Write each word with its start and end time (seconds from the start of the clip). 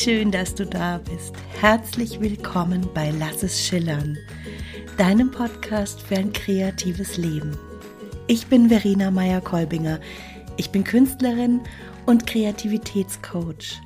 schön, 0.00 0.30
dass 0.30 0.54
du 0.54 0.64
da 0.64 0.98
bist. 0.98 1.34
Herzlich 1.60 2.22
willkommen 2.22 2.88
bei 2.94 3.12
Lass 3.18 3.42
es 3.42 3.66
schillern, 3.66 4.16
deinem 4.96 5.30
Podcast 5.30 6.00
für 6.00 6.16
ein 6.16 6.32
kreatives 6.32 7.18
Leben. 7.18 7.58
Ich 8.26 8.46
bin 8.46 8.70
Verena 8.70 9.10
Meyer-Kolbinger. 9.10 10.00
Ich 10.56 10.70
bin 10.70 10.84
Künstlerin 10.84 11.60
und 12.06 12.26
Kreativitätscoach. 12.26 13.82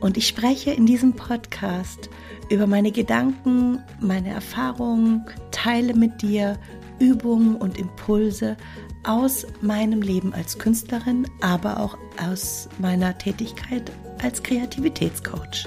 Und 0.00 0.18
ich 0.18 0.28
spreche 0.28 0.72
in 0.72 0.84
diesem 0.84 1.14
Podcast 1.14 2.10
über 2.50 2.66
meine 2.66 2.92
Gedanken, 2.92 3.82
meine 4.00 4.28
Erfahrungen, 4.28 5.24
teile 5.50 5.94
mit 5.94 6.20
dir 6.20 6.58
Übungen 6.98 7.56
und 7.56 7.78
Impulse 7.78 8.58
aus 9.04 9.46
meinem 9.60 10.02
Leben 10.02 10.32
als 10.32 10.58
Künstlerin, 10.58 11.26
aber 11.40 11.80
auch 11.80 11.96
aus 12.28 12.68
meiner 12.78 13.16
Tätigkeit 13.16 13.90
als 14.22 14.42
Kreativitätscoach. 14.42 15.66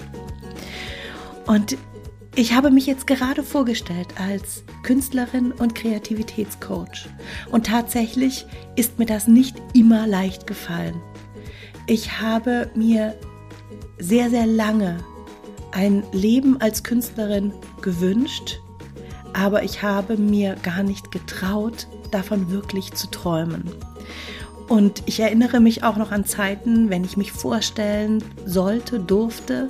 Und 1.47 1.77
ich 2.35 2.53
habe 2.53 2.71
mich 2.71 2.85
jetzt 2.85 3.07
gerade 3.07 3.43
vorgestellt 3.43 4.07
als 4.17 4.63
Künstlerin 4.83 5.51
und 5.51 5.75
Kreativitätscoach. 5.75 7.09
Und 7.51 7.65
tatsächlich 7.65 8.45
ist 8.75 8.99
mir 8.99 9.05
das 9.05 9.27
nicht 9.27 9.61
immer 9.73 10.07
leicht 10.07 10.47
gefallen. 10.47 11.01
Ich 11.87 12.21
habe 12.21 12.71
mir 12.73 13.15
sehr, 13.99 14.29
sehr 14.29 14.45
lange 14.45 15.03
ein 15.71 16.03
Leben 16.11 16.59
als 16.61 16.83
Künstlerin 16.83 17.53
gewünscht, 17.81 18.61
aber 19.33 19.63
ich 19.63 19.83
habe 19.83 20.17
mir 20.17 20.55
gar 20.63 20.83
nicht 20.83 21.11
getraut, 21.11 21.87
davon 22.11 22.51
wirklich 22.51 22.93
zu 22.93 23.09
träumen. 23.09 23.71
Und 24.67 25.03
ich 25.05 25.19
erinnere 25.19 25.59
mich 25.59 25.83
auch 25.83 25.97
noch 25.97 26.11
an 26.11 26.25
Zeiten, 26.25 26.89
wenn 26.89 27.03
ich 27.03 27.17
mich 27.17 27.31
vorstellen 27.31 28.23
sollte, 28.45 28.99
durfte, 28.99 29.67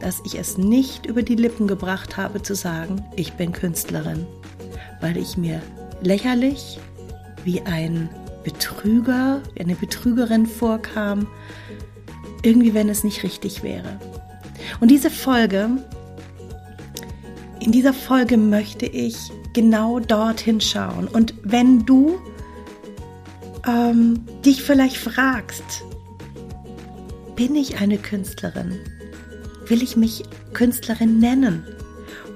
dass 0.00 0.22
ich 0.24 0.38
es 0.38 0.56
nicht 0.58 1.06
über 1.06 1.22
die 1.22 1.34
Lippen 1.34 1.66
gebracht 1.66 2.16
habe 2.16 2.42
zu 2.42 2.54
sagen, 2.54 3.04
ich 3.16 3.32
bin 3.32 3.52
Künstlerin, 3.52 4.26
weil 5.00 5.16
ich 5.16 5.36
mir 5.36 5.60
lächerlich 6.02 6.78
wie 7.44 7.62
ein 7.62 8.08
Betrüger, 8.44 9.40
wie 9.54 9.62
eine 9.62 9.74
Betrügerin 9.74 10.46
vorkam, 10.46 11.26
irgendwie 12.42 12.74
wenn 12.74 12.88
es 12.88 13.02
nicht 13.02 13.24
richtig 13.24 13.62
wäre. 13.64 13.98
Und 14.78 14.90
diese 14.90 15.10
Folge, 15.10 15.70
in 17.60 17.72
dieser 17.72 17.92
Folge 17.92 18.36
möchte 18.36 18.86
ich 18.86 19.32
genau 19.56 20.00
dorthin 20.00 20.60
schauen. 20.60 21.08
Und 21.08 21.32
wenn 21.42 21.86
du 21.86 22.18
ähm, 23.66 24.22
dich 24.44 24.62
vielleicht 24.62 24.98
fragst, 24.98 25.82
bin 27.36 27.56
ich 27.56 27.80
eine 27.80 27.96
Künstlerin? 27.96 28.78
Will 29.66 29.82
ich 29.82 29.96
mich 29.96 30.24
Künstlerin 30.52 31.20
nennen? 31.20 31.66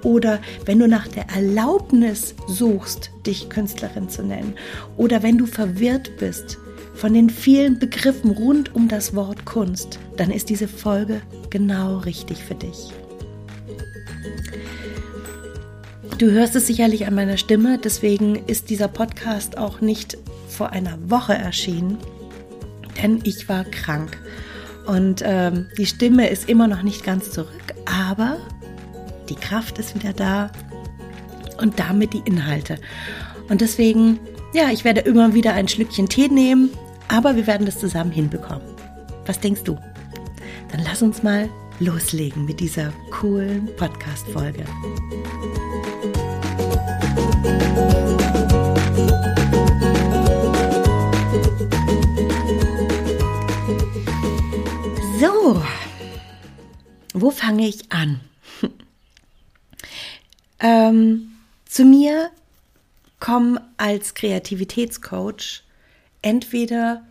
Oder 0.02 0.40
wenn 0.64 0.78
du 0.78 0.88
nach 0.88 1.08
der 1.08 1.28
Erlaubnis 1.28 2.34
suchst, 2.48 3.10
dich 3.26 3.50
Künstlerin 3.50 4.08
zu 4.08 4.22
nennen. 4.22 4.54
Oder 4.96 5.22
wenn 5.22 5.36
du 5.36 5.44
verwirrt 5.44 6.16
bist 6.18 6.56
von 6.94 7.12
den 7.12 7.28
vielen 7.28 7.78
Begriffen 7.78 8.30
rund 8.30 8.74
um 8.74 8.88
das 8.88 9.14
Wort 9.14 9.44
Kunst, 9.44 9.98
dann 10.16 10.30
ist 10.30 10.48
diese 10.48 10.68
Folge 10.68 11.20
genau 11.50 11.98
richtig 11.98 12.38
für 12.38 12.54
dich. 12.54 12.94
Du 16.20 16.30
hörst 16.30 16.54
es 16.54 16.66
sicherlich 16.66 17.06
an 17.06 17.14
meiner 17.14 17.38
Stimme, 17.38 17.78
deswegen 17.78 18.34
ist 18.46 18.68
dieser 18.68 18.88
Podcast 18.88 19.56
auch 19.56 19.80
nicht 19.80 20.18
vor 20.48 20.68
einer 20.68 20.98
Woche 21.08 21.32
erschienen, 21.32 21.96
denn 23.02 23.20
ich 23.24 23.48
war 23.48 23.64
krank. 23.64 24.18
Und 24.86 25.22
ähm, 25.24 25.68
die 25.78 25.86
Stimme 25.86 26.28
ist 26.28 26.46
immer 26.46 26.68
noch 26.68 26.82
nicht 26.82 27.04
ganz 27.04 27.30
zurück, 27.30 27.74
aber 27.86 28.36
die 29.30 29.34
Kraft 29.34 29.78
ist 29.78 29.94
wieder 29.94 30.12
da 30.12 30.52
und 31.56 31.78
damit 31.78 32.12
die 32.12 32.22
Inhalte. 32.26 32.76
Und 33.48 33.62
deswegen, 33.62 34.20
ja, 34.52 34.68
ich 34.70 34.84
werde 34.84 35.00
immer 35.00 35.32
wieder 35.32 35.54
ein 35.54 35.68
Schlückchen 35.68 36.10
Tee 36.10 36.28
nehmen, 36.28 36.68
aber 37.08 37.34
wir 37.34 37.46
werden 37.46 37.64
das 37.64 37.80
zusammen 37.80 38.12
hinbekommen. 38.12 38.74
Was 39.24 39.40
denkst 39.40 39.62
du? 39.64 39.78
Dann 40.70 40.82
lass 40.84 41.00
uns 41.00 41.22
mal 41.22 41.48
loslegen 41.78 42.44
mit 42.44 42.60
dieser 42.60 42.92
coolen 43.10 43.70
Podcast-Folge. 43.78 44.66
Wo 57.14 57.30
fange 57.30 57.66
ich 57.66 57.90
an? 57.90 58.20
ähm, 60.60 61.32
zu 61.66 61.84
mir 61.84 62.30
kommen 63.18 63.58
als 63.76 64.14
Kreativitätscoach 64.14 65.62
entweder 66.22 67.02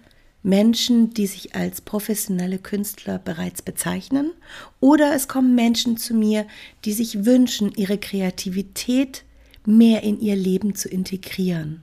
Menschen, 0.42 1.14
die 1.14 1.28
sich 1.28 1.56
als 1.56 1.82
professionelle 1.82 2.60
Künstler 2.60 3.20
bereits 3.20 3.62
bezeichnen, 3.62 4.32
oder 4.80 5.14
es 5.14 5.28
kommen 5.28 5.54
Menschen 5.56 5.98
zu 5.98 6.14
mir, 6.14 6.46
die 6.86 6.94
sich 6.94 7.26
wünschen, 7.26 7.74
ihre 7.76 7.98
Kreativität 7.98 9.24
mehr 9.66 10.04
in 10.04 10.20
ihr 10.22 10.36
Leben 10.36 10.76
zu 10.76 10.88
integrieren. 10.88 11.82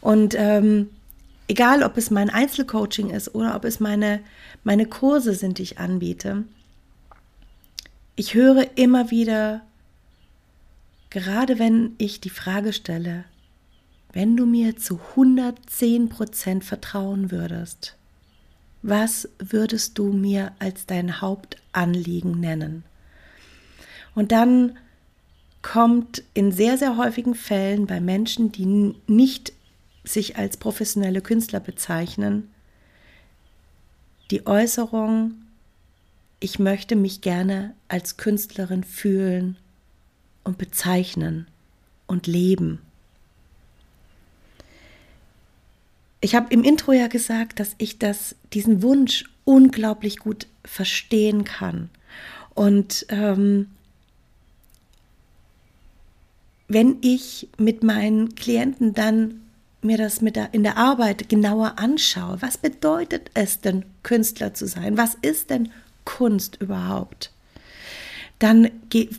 Und 0.00 0.34
ähm, 0.36 0.88
egal, 1.46 1.82
ob 1.82 1.96
es 1.98 2.10
mein 2.10 2.30
Einzelcoaching 2.30 3.10
ist 3.10 3.34
oder 3.34 3.54
ob 3.54 3.64
es 3.64 3.80
meine, 3.80 4.20
meine 4.64 4.86
Kurse 4.86 5.34
sind, 5.34 5.58
die 5.58 5.62
ich 5.62 5.78
anbiete, 5.78 6.44
ich 8.14 8.34
höre 8.34 8.76
immer 8.76 9.10
wieder, 9.10 9.62
gerade 11.10 11.58
wenn 11.58 11.94
ich 11.98 12.20
die 12.20 12.30
Frage 12.30 12.72
stelle, 12.72 13.24
wenn 14.12 14.36
du 14.36 14.44
mir 14.44 14.76
zu 14.76 15.00
110 15.16 16.08
Prozent 16.10 16.64
vertrauen 16.64 17.30
würdest, 17.30 17.96
was 18.82 19.28
würdest 19.38 19.96
du 19.98 20.12
mir 20.12 20.52
als 20.58 20.86
dein 20.86 21.20
Hauptanliegen 21.20 22.38
nennen? 22.38 22.84
Und 24.14 24.32
dann 24.32 24.76
kommt 25.62 26.24
in 26.34 26.52
sehr, 26.52 26.76
sehr 26.76 26.96
häufigen 26.96 27.34
Fällen 27.34 27.86
bei 27.86 28.00
Menschen, 28.00 28.52
die 28.52 28.94
nicht 29.06 29.52
sich 30.04 30.36
als 30.36 30.56
professionelle 30.56 31.22
Künstler 31.22 31.60
bezeichnen, 31.60 32.50
die 34.32 34.46
Äußerung, 34.46 35.34
ich 36.40 36.58
möchte 36.58 36.96
mich 36.96 37.20
gerne 37.20 37.74
als 37.88 38.16
Künstlerin 38.16 38.82
fühlen 38.82 39.58
und 40.42 40.56
bezeichnen 40.56 41.46
und 42.06 42.26
leben. 42.26 42.80
Ich 46.22 46.34
habe 46.34 46.52
im 46.52 46.64
Intro 46.64 46.92
ja 46.92 47.08
gesagt, 47.08 47.60
dass 47.60 47.74
ich 47.76 47.98
das, 47.98 48.34
diesen 48.54 48.82
Wunsch 48.82 49.24
unglaublich 49.44 50.18
gut 50.18 50.46
verstehen 50.64 51.44
kann. 51.44 51.90
Und 52.54 53.04
ähm, 53.10 53.66
wenn 56.68 56.96
ich 57.02 57.50
mit 57.58 57.82
meinen 57.82 58.34
Klienten 58.34 58.94
dann 58.94 59.41
mir 59.84 59.98
das 59.98 60.20
mit 60.20 60.36
der, 60.36 60.54
in 60.54 60.62
der 60.62 60.76
Arbeit 60.76 61.28
genauer 61.28 61.78
anschaue, 61.78 62.40
was 62.40 62.58
bedeutet 62.58 63.30
es 63.34 63.60
denn, 63.60 63.84
Künstler 64.02 64.54
zu 64.54 64.66
sein? 64.66 64.96
Was 64.96 65.16
ist 65.22 65.50
denn 65.50 65.70
Kunst 66.04 66.56
überhaupt? 66.60 67.32
Dann 68.38 68.70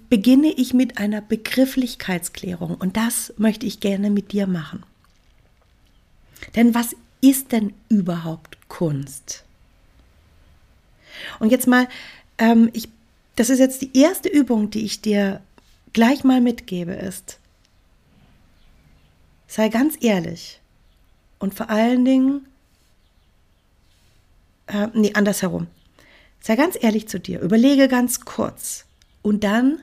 beginne 0.09 0.51
ich 0.51 0.73
mit 0.73 0.97
einer 0.97 1.21
Begrifflichkeitsklärung 1.21 2.75
und 2.75 2.97
das 2.97 3.33
möchte 3.37 3.65
ich 3.65 3.79
gerne 3.79 4.09
mit 4.09 4.31
dir 4.31 4.47
machen. 4.47 4.83
Denn 6.55 6.75
was 6.75 6.95
ist 7.21 7.53
denn 7.53 7.73
überhaupt 7.87 8.57
Kunst? 8.67 9.45
Und 11.39 11.51
jetzt 11.51 11.67
mal, 11.67 11.87
ähm, 12.37 12.69
ich, 12.73 12.89
das 13.35 13.49
ist 13.49 13.59
jetzt 13.59 13.81
die 13.81 13.97
erste 13.97 14.27
Übung, 14.27 14.69
die 14.69 14.83
ich 14.83 15.01
dir 15.01 15.41
gleich 15.93 16.23
mal 16.23 16.41
mitgebe, 16.41 16.91
ist, 16.91 17.39
Sei 19.53 19.69
ganz 19.69 19.97
ehrlich. 20.01 20.59
Und 21.37 21.53
vor 21.53 21.69
allen 21.69 22.05
Dingen, 22.05 22.47
äh, 24.65 24.87
nee, 24.95 25.13
andersherum. 25.13 25.67
Sei 26.39 26.55
ganz 26.55 26.75
ehrlich 26.81 27.07
zu 27.07 27.19
dir. 27.19 27.39
Überlege 27.39 27.87
ganz 27.87 28.21
kurz. 28.21 28.85
Und 29.21 29.43
dann 29.43 29.77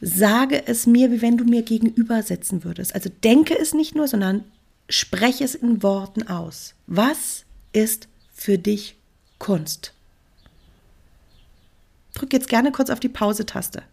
sage 0.00 0.66
es 0.66 0.84
mir, 0.88 1.12
wie 1.12 1.22
wenn 1.22 1.38
du 1.38 1.44
mir 1.44 1.62
gegenüber 1.62 2.24
sitzen 2.24 2.64
würdest. 2.64 2.92
Also 2.92 3.08
denke 3.22 3.56
es 3.56 3.72
nicht 3.72 3.94
nur, 3.94 4.08
sondern 4.08 4.42
spreche 4.88 5.44
es 5.44 5.54
in 5.54 5.84
Worten 5.84 6.26
aus. 6.26 6.74
Was 6.88 7.44
ist 7.72 8.08
für 8.34 8.58
dich 8.58 8.96
Kunst? 9.38 9.92
Drück 12.14 12.32
jetzt 12.32 12.48
gerne 12.48 12.72
kurz 12.72 12.90
auf 12.90 12.98
die 12.98 13.08
Pause-Taste. 13.08 13.84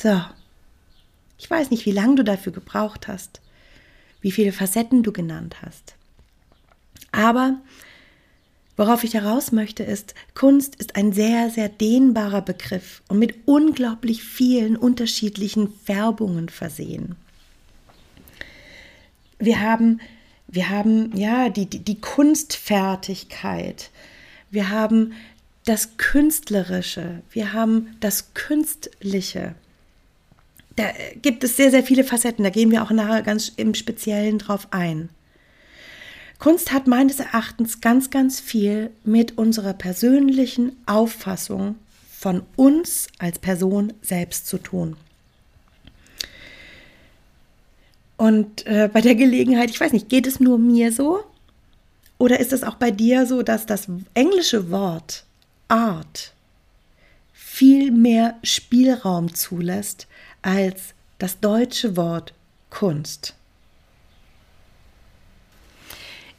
So, 0.00 0.22
ich 1.38 1.50
weiß 1.50 1.72
nicht, 1.72 1.84
wie 1.84 1.90
lange 1.90 2.14
du 2.14 2.22
dafür 2.22 2.52
gebraucht 2.52 3.08
hast, 3.08 3.40
wie 4.20 4.30
viele 4.30 4.52
Facetten 4.52 5.02
du 5.02 5.10
genannt 5.10 5.56
hast. 5.60 5.96
Aber 7.10 7.58
worauf 8.76 9.02
ich 9.02 9.14
heraus 9.14 9.50
möchte, 9.50 9.82
ist, 9.82 10.14
Kunst 10.34 10.76
ist 10.76 10.94
ein 10.94 11.12
sehr, 11.12 11.50
sehr 11.50 11.68
dehnbarer 11.68 12.42
Begriff 12.42 13.02
und 13.08 13.18
mit 13.18 13.34
unglaublich 13.44 14.22
vielen 14.22 14.76
unterschiedlichen 14.76 15.72
Färbungen 15.84 16.48
versehen. 16.48 17.16
Wir 19.40 19.60
haben, 19.60 20.00
wir 20.46 20.68
haben 20.68 21.16
ja 21.16 21.48
die, 21.48 21.66
die, 21.66 21.80
die 21.80 22.00
Kunstfertigkeit, 22.00 23.90
wir 24.52 24.68
haben 24.68 25.14
das 25.64 25.96
Künstlerische, 25.96 27.22
wir 27.32 27.52
haben 27.52 27.96
das 27.98 28.32
Künstliche. 28.34 29.56
Da 30.78 30.92
gibt 31.22 31.42
es 31.42 31.56
sehr, 31.56 31.72
sehr 31.72 31.82
viele 31.82 32.04
Facetten, 32.04 32.44
da 32.44 32.50
gehen 32.50 32.70
wir 32.70 32.84
auch 32.84 32.92
nachher 32.92 33.22
ganz 33.22 33.50
im 33.56 33.74
Speziellen 33.74 34.38
drauf 34.38 34.68
ein. 34.70 35.08
Kunst 36.38 36.70
hat 36.70 36.86
meines 36.86 37.18
Erachtens 37.18 37.80
ganz, 37.80 38.10
ganz 38.10 38.38
viel 38.38 38.90
mit 39.02 39.36
unserer 39.38 39.72
persönlichen 39.72 40.76
Auffassung 40.86 41.74
von 42.16 42.44
uns 42.54 43.08
als 43.18 43.40
Person 43.40 43.92
selbst 44.02 44.46
zu 44.46 44.58
tun. 44.58 44.96
Und 48.16 48.64
äh, 48.66 48.88
bei 48.92 49.00
der 49.00 49.16
Gelegenheit, 49.16 49.70
ich 49.70 49.80
weiß 49.80 49.92
nicht, 49.92 50.08
geht 50.08 50.28
es 50.28 50.38
nur 50.38 50.58
mir 50.58 50.92
so? 50.92 51.24
Oder 52.18 52.38
ist 52.38 52.52
es 52.52 52.62
auch 52.62 52.76
bei 52.76 52.92
dir 52.92 53.26
so, 53.26 53.42
dass 53.42 53.66
das 53.66 53.88
englische 54.14 54.70
Wort 54.70 55.24
Art 55.66 56.34
viel 57.32 57.90
mehr 57.90 58.38
Spielraum 58.44 59.34
zulässt 59.34 60.06
als 60.48 60.94
das 61.18 61.40
deutsche 61.40 61.98
Wort 61.98 62.32
Kunst? 62.70 63.34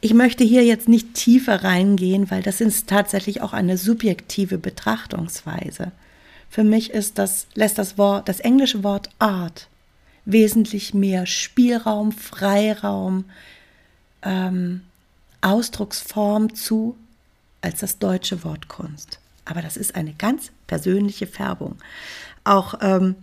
Ich 0.00 0.14
möchte 0.14 0.42
hier 0.42 0.64
jetzt 0.64 0.88
nicht 0.88 1.14
tiefer 1.14 1.62
reingehen, 1.62 2.28
weil 2.28 2.42
das 2.42 2.60
ist 2.60 2.88
tatsächlich 2.88 3.40
auch 3.40 3.52
eine 3.52 3.78
subjektive 3.78 4.58
Betrachtungsweise. 4.58 5.92
Für 6.48 6.64
mich 6.64 6.90
ist 6.90 7.18
das, 7.18 7.46
lässt 7.54 7.78
das 7.78 7.98
Wort, 7.98 8.28
das 8.28 8.40
englische 8.40 8.82
Wort 8.82 9.10
Art 9.20 9.68
wesentlich 10.24 10.92
mehr 10.92 11.26
Spielraum, 11.26 12.10
Freiraum, 12.10 13.26
ähm, 14.22 14.80
Ausdrucksform 15.40 16.54
zu 16.56 16.96
als 17.60 17.80
das 17.80 17.98
deutsche 17.98 18.42
Wort 18.42 18.66
Kunst. 18.66 19.20
Aber 19.44 19.62
das 19.62 19.76
ist 19.76 19.94
eine 19.94 20.14
ganz 20.14 20.50
persönliche 20.66 21.28
Färbung. 21.28 21.76
Auch, 22.42 22.74
ähm, 22.80 23.14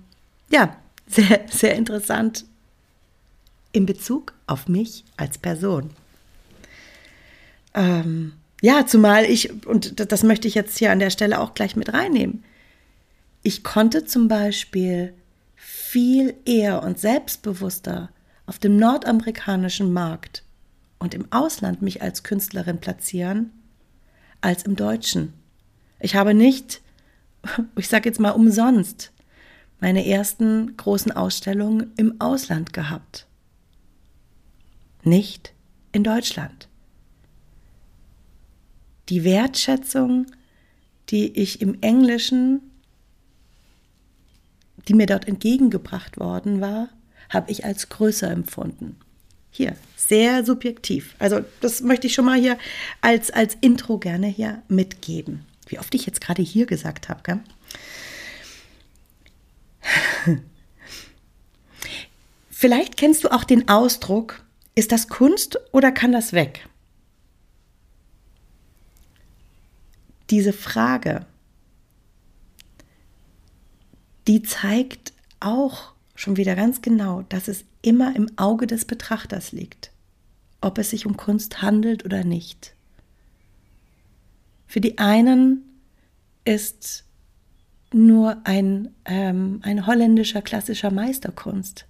ja, 0.50 0.76
sehr, 1.08 1.46
sehr 1.50 1.76
interessant 1.76 2.46
in 3.72 3.86
Bezug 3.86 4.34
auf 4.46 4.68
mich 4.68 5.06
als 5.18 5.38
Person. 5.38 5.92
Ähm, 7.74 8.34
ja, 8.62 8.86
zumal 8.86 9.26
ich, 9.26 9.66
und 9.66 10.12
das 10.12 10.24
möchte 10.24 10.48
ich 10.48 10.56
jetzt 10.56 10.78
hier 10.78 10.92
an 10.92 11.00
der 11.00 11.12
Stelle 11.12 11.40
auch 11.40 11.54
gleich 11.54 11.76
mit 11.76 11.94
reinnehmen, 11.94 12.44
ich 13.44 13.64
konnte 13.64 14.06
zum 14.06 14.28
Beispiel 14.28 15.14
viel 15.56 16.36
eher 16.46 16.84
und 16.84 17.00
selbstbewusster 17.00 18.10
auf 18.46 18.60
dem 18.60 18.78
nordamerikanischen 18.78 19.94
Markt 19.94 20.44
und 21.00 21.14
im 21.14 21.32
Ausland 21.32 21.82
mich 21.82 22.02
als 22.02 22.24
Künstlerin 22.24 22.80
platzieren 22.80 23.52
als 24.42 24.64
im 24.64 24.76
Deutschen. 24.76 25.34
Ich 26.00 26.16
habe 26.16 26.34
nicht, 26.34 26.82
ich 27.76 27.88
sage 27.88 28.10
jetzt 28.10 28.20
mal 28.20 28.32
umsonst, 28.32 29.12
meine 29.80 30.06
ersten 30.06 30.76
großen 30.78 31.12
Ausstellungen 31.12 31.94
im 31.98 32.20
Ausland 32.20 32.74
gehabt. 32.74 33.28
Nicht 35.04 35.54
in 35.92 36.04
Deutschland 36.04 36.68
die 39.10 39.24
Wertschätzung, 39.24 40.28
die 41.10 41.40
ich 41.40 41.62
im 41.62 41.82
Englischen, 41.82 42.62
die 44.88 44.94
mir 44.94 45.06
dort 45.06 45.28
entgegengebracht 45.28 46.20
worden 46.20 46.62
war, 46.62 46.90
habe 47.30 47.52
ich 47.52 47.66
als 47.66 47.90
größer 47.90 48.30
empfunden. 48.30 48.98
Hier, 49.52 49.76
sehr 49.96 50.46
subjektiv. 50.46 51.16
Also 51.20 51.44
das 51.62 51.82
möchte 51.82 52.08
ich 52.08 52.14
schon 52.14 52.26
mal 52.26 52.40
hier 52.40 52.58
als, 53.02 53.32
als 53.32 53.58
Intro 53.60 53.98
gerne 53.98 54.28
hier 54.28 54.62
mitgeben. 54.68 55.46
Wie 55.68 55.80
oft 55.80 55.94
ich 55.96 56.06
jetzt 56.06 56.22
gerade 56.22 56.42
hier 56.42 56.66
gesagt 56.66 57.10
habe, 57.10 57.22
gell? 57.24 57.40
Vielleicht 62.50 62.98
kennst 62.98 63.24
du 63.24 63.32
auch 63.32 63.44
den 63.44 63.70
Ausdruck, 63.70 64.44
ist 64.76 64.92
das 64.92 65.08
Kunst 65.08 65.60
oder 65.72 65.92
kann 65.92 66.12
das 66.12 66.34
weg? 66.34 66.68
diese 70.30 70.54
Frage, 70.54 71.26
die 74.28 74.42
zeigt 74.44 75.14
auch 75.40 75.94
schon 76.16 76.38
wieder 76.38 76.56
ganz 76.56 76.82
genau, 76.82 77.22
dass 77.24 77.48
es 77.48 77.64
immer 77.82 78.16
im 78.16 78.30
Auge 78.38 78.68
des 78.68 78.86
Betrachters 78.86 79.52
liegt, 79.52 79.92
ob 80.62 80.78
es 80.78 80.90
sich 80.90 81.06
um 81.06 81.16
Kunst 81.16 81.62
handelt 81.62 82.04
oder 82.04 82.24
nicht. 82.24 82.74
Für 84.66 84.82
die 84.82 84.98
einen 84.98 85.64
ist 86.44 87.06
nur 87.94 88.38
ein, 88.44 88.90
ähm, 89.06 89.60
ein 89.64 89.88
holländischer 89.88 90.42
klassischer 90.42 90.92
Meisterkunst. 90.92 91.86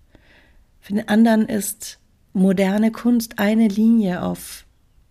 Für 0.79 0.93
den 0.93 1.07
anderen 1.07 1.47
ist 1.47 1.99
moderne 2.33 2.91
Kunst 2.91 3.39
eine 3.39 3.67
Linie 3.67 4.21
auf 4.21 4.65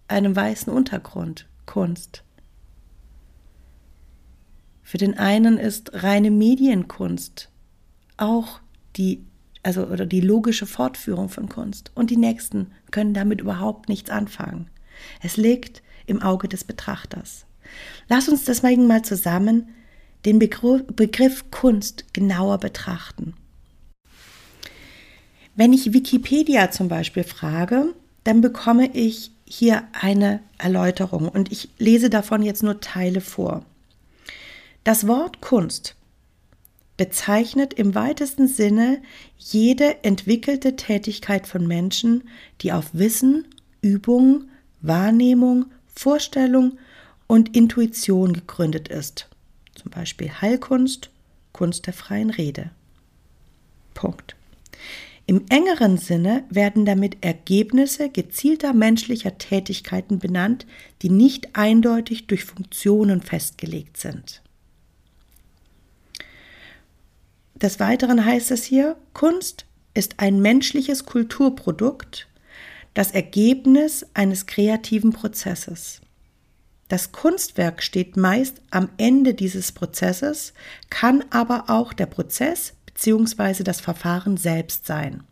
einem 0.08 0.36
weißen 0.36 0.72
Untergrund 0.72 1.48
Kunst. 1.66 2.22
Für 4.82 4.98
den 4.98 5.18
einen 5.18 5.58
ist 5.58 6.02
reine 6.02 6.30
Medienkunst 6.30 7.50
auch 8.16 8.60
die, 8.96 9.24
also 9.64 9.84
oder 9.86 10.06
die 10.06 10.20
logische 10.20 10.66
Fortführung 10.66 11.28
von 11.28 11.48
Kunst. 11.48 11.90
Und 11.96 12.10
die 12.10 12.16
nächsten 12.16 12.70
können 12.92 13.12
damit 13.12 13.40
überhaupt 13.40 13.88
nichts 13.88 14.10
anfangen. 14.10 14.70
Es 15.20 15.36
liegt 15.36 15.82
im 16.06 16.22
Auge 16.22 16.48
des 16.48 16.62
Betrachters. 16.62 17.46
Lass 18.08 18.28
uns 18.28 18.44
deswegen 18.44 18.86
mal 18.86 19.02
zusammen 19.02 19.68
den 20.26 20.38
Begriff, 20.38 21.50
Kunst 21.50 22.12
genauer 22.12 22.59
betrachten. 22.59 23.35
Wenn 25.54 25.73
ich 25.73 25.92
Wikipedia 25.92 26.71
zum 26.71 26.88
Beispiel 26.88 27.25
frage, 27.25 27.95
dann 28.25 28.40
bekomme 28.40 28.95
ich 28.95 29.30
hier 29.47 29.85
eine 29.92 30.40
Erläuterung 30.59 31.28
und 31.28 31.50
ich 31.52 31.71
lese 31.78 32.11
davon 32.11 32.42
jetzt 32.42 32.62
nur 32.62 32.80
Teile 32.80 33.21
vor. 33.21 33.64
Das 34.85 35.06
Wort 35.06 35.40
Kunst 35.40 35.95
bezeichnet 36.97 37.75
im 37.75 37.95
weitesten 37.95 38.49
Sinne 38.49 39.00
jede 39.38 40.02
entwickelte 40.02 40.76
Tätigkeit 40.76 41.47
von 41.47 41.66
Menschen, 41.66 42.25
die 42.62 42.73
auf 42.73 42.87
Wissen, 42.92 43.47
Übung, 43.80 44.49
Wahrnehmung, 44.80 45.66
Vorstellung 45.87 46.78
und 47.26 47.56
Intuition 47.56 48.33
gegründet 48.33 48.88
ist. 48.88 49.28
Zum 49.87 49.93
Beispiel 49.93 50.33
Heilkunst, 50.40 51.11
Kunst 51.52 51.87
der 51.87 51.93
freien 51.93 52.31
Rede. 52.31 52.73
Punkt. 53.95 54.35
Im 55.26 55.45
engeren 55.49 55.97
Sinne 55.97 56.43
werden 56.50 56.85
damit 56.85 57.19
Ergebnisse 57.21 58.11
gezielter 58.11 58.73
menschlicher 58.73 59.38
Tätigkeiten 59.38 60.19
benannt, 60.19 60.66
die 61.02 61.09
nicht 61.09 61.55
eindeutig 61.55 62.26
durch 62.26 62.45
Funktionen 62.45 63.23
festgelegt 63.23 63.97
sind. 63.97 64.43
Des 67.55 67.78
Weiteren 67.78 68.25
heißt 68.25 68.50
es 68.50 68.64
hier, 68.64 68.97
Kunst 69.12 69.66
ist 69.95 70.19
ein 70.19 70.40
menschliches 70.43 71.07
Kulturprodukt, 71.07 72.26
das 72.95 73.12
Ergebnis 73.12 74.05
eines 74.14 74.47
kreativen 74.47 75.12
Prozesses. 75.12 76.00
Das 76.88 77.12
Kunstwerk 77.12 77.83
steht 77.83 78.16
meist 78.16 78.61
am 78.71 78.88
Ende 78.97 79.35
dieses 79.35 79.73
Prozesses, 79.73 80.52
kann 80.88 81.25
aber 81.31 81.64
auch 81.69 81.93
der 81.93 82.07
Prozess 82.07 82.75
bzw. 82.87 83.64
das 83.64 83.81
Verfahren 83.81 84.37
selbst 84.37 84.87
sein. 84.87 85.25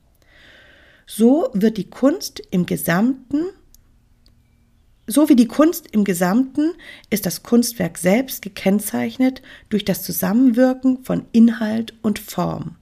So 1.07 1.51
wird 1.53 1.77
die 1.77 1.91
Kunst 1.91 2.43
im 2.51 2.67
Gesamten 2.67 3.47
so 5.07 5.29
wie 5.29 5.37
die 5.37 5.49
Kunst 5.49 5.89
im 5.93 6.05
Gesamten 6.05 6.73
ist 7.11 7.27
das 7.27 7.43
Kunstwerk 7.43 7.99
selbst 7.99 8.41
gekennzeichnet 8.41 9.43
durch 9.69 9.85
das 9.85 10.03
Zusammenwirken 10.03 11.05
von 11.05 11.27
Inhalt 11.33 11.93
und 12.01 12.19
Form. 12.19 12.77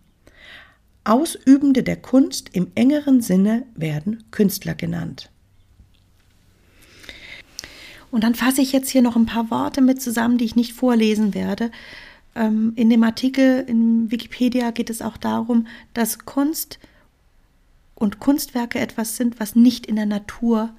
Ausübende 1.03 1.83
der 1.83 1.97
Kunst 1.97 2.51
im 2.53 2.71
engeren 2.77 3.23
Sinne 3.23 3.67
werden 3.75 4.23
Künstler 4.31 4.77
genannt. 4.77 5.32
Und 8.13 8.23
dann 8.23 8.37
fasse 8.37 8.61
ich 8.61 8.71
jetzt 8.71 8.91
hier 8.91 9.03
noch 9.03 9.17
ein 9.17 9.27
paar 9.27 9.51
Worte 9.51 9.81
mit 9.81 10.01
zusammen, 10.01 10.39
die 10.39 10.45
ich 10.45 10.55
nicht 10.55 10.75
vorlesen 10.75 11.35
werde. 11.35 11.73
Ähm, 12.37 12.75
in 12.77 12.91
dem 12.91 13.03
Artikel 13.03 13.65
in 13.67 14.11
Wikipedia 14.11 14.71
geht 14.71 14.91
es 14.91 15.03
auch 15.03 15.17
darum, 15.17 15.67
dass 15.95 16.21
Kunst 16.21 16.79
und 17.95 18.21
Kunstwerke 18.21 18.79
etwas 18.79 19.17
sind, 19.17 19.41
was 19.41 19.57
nicht 19.57 19.87
in 19.87 19.97
der 19.97 20.07
Natur 20.07 20.71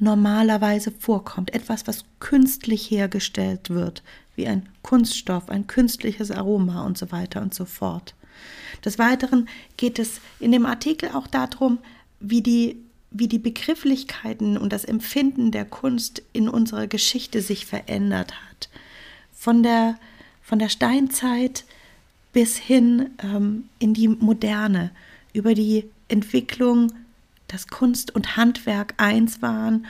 normalerweise 0.00 0.90
vorkommt, 0.90 1.54
etwas, 1.54 1.86
was 1.86 2.04
künstlich 2.20 2.90
hergestellt 2.90 3.70
wird, 3.70 4.02
wie 4.34 4.46
ein 4.46 4.68
Kunststoff, 4.82 5.50
ein 5.50 5.68
künstliches 5.68 6.30
Aroma 6.30 6.84
und 6.84 6.98
so 6.98 7.12
weiter 7.12 7.40
und 7.40 7.54
so 7.54 7.64
fort. 7.64 8.14
Des 8.84 8.98
Weiteren 8.98 9.48
geht 9.76 9.98
es 9.98 10.20
in 10.40 10.52
dem 10.52 10.66
Artikel 10.66 11.10
auch 11.10 11.26
darum, 11.26 11.78
wie 12.20 12.42
die, 12.42 12.80
wie 13.10 13.28
die 13.28 13.38
Begrifflichkeiten 13.38 14.56
und 14.58 14.72
das 14.72 14.84
Empfinden 14.84 15.50
der 15.50 15.64
Kunst 15.64 16.22
in 16.32 16.48
unserer 16.48 16.86
Geschichte 16.86 17.40
sich 17.40 17.66
verändert 17.66 18.34
hat. 18.34 18.68
Von 19.32 19.62
der, 19.62 19.98
von 20.42 20.58
der 20.58 20.68
Steinzeit 20.68 21.64
bis 22.32 22.56
hin 22.56 23.10
ähm, 23.22 23.68
in 23.78 23.94
die 23.94 24.08
Moderne, 24.08 24.90
über 25.32 25.54
die 25.54 25.88
Entwicklung, 26.08 26.92
dass 27.46 27.68
Kunst 27.68 28.14
und 28.14 28.36
Handwerk 28.36 28.94
eins 28.98 29.40
waren, 29.40 29.86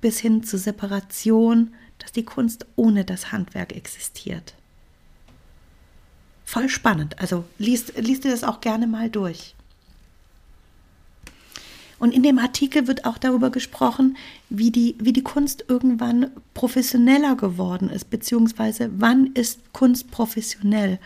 bis 0.00 0.18
hin 0.20 0.44
zur 0.44 0.58
Separation, 0.58 1.72
dass 1.98 2.12
die 2.12 2.24
Kunst 2.24 2.66
ohne 2.76 3.04
das 3.04 3.32
Handwerk 3.32 3.74
existiert. 3.74 4.54
Voll 6.44 6.68
spannend. 6.68 7.18
Also 7.18 7.44
liest, 7.58 7.96
liest 7.96 8.24
dir 8.24 8.30
das 8.30 8.44
auch 8.44 8.60
gerne 8.60 8.86
mal 8.86 9.10
durch. 9.10 9.54
Und 11.98 12.12
in 12.12 12.22
dem 12.22 12.38
Artikel 12.38 12.86
wird 12.86 13.04
auch 13.04 13.18
darüber 13.18 13.50
gesprochen, 13.50 14.16
wie 14.50 14.70
die, 14.70 14.96
wie 14.98 15.12
die 15.12 15.22
Kunst 15.22 15.64
irgendwann 15.68 16.30
professioneller 16.54 17.36
geworden 17.36 17.88
ist, 17.88 18.10
beziehungsweise 18.10 18.90
wann 18.96 19.28
ist 19.34 19.72
Kunst 19.72 20.10
professionell. 20.10 20.98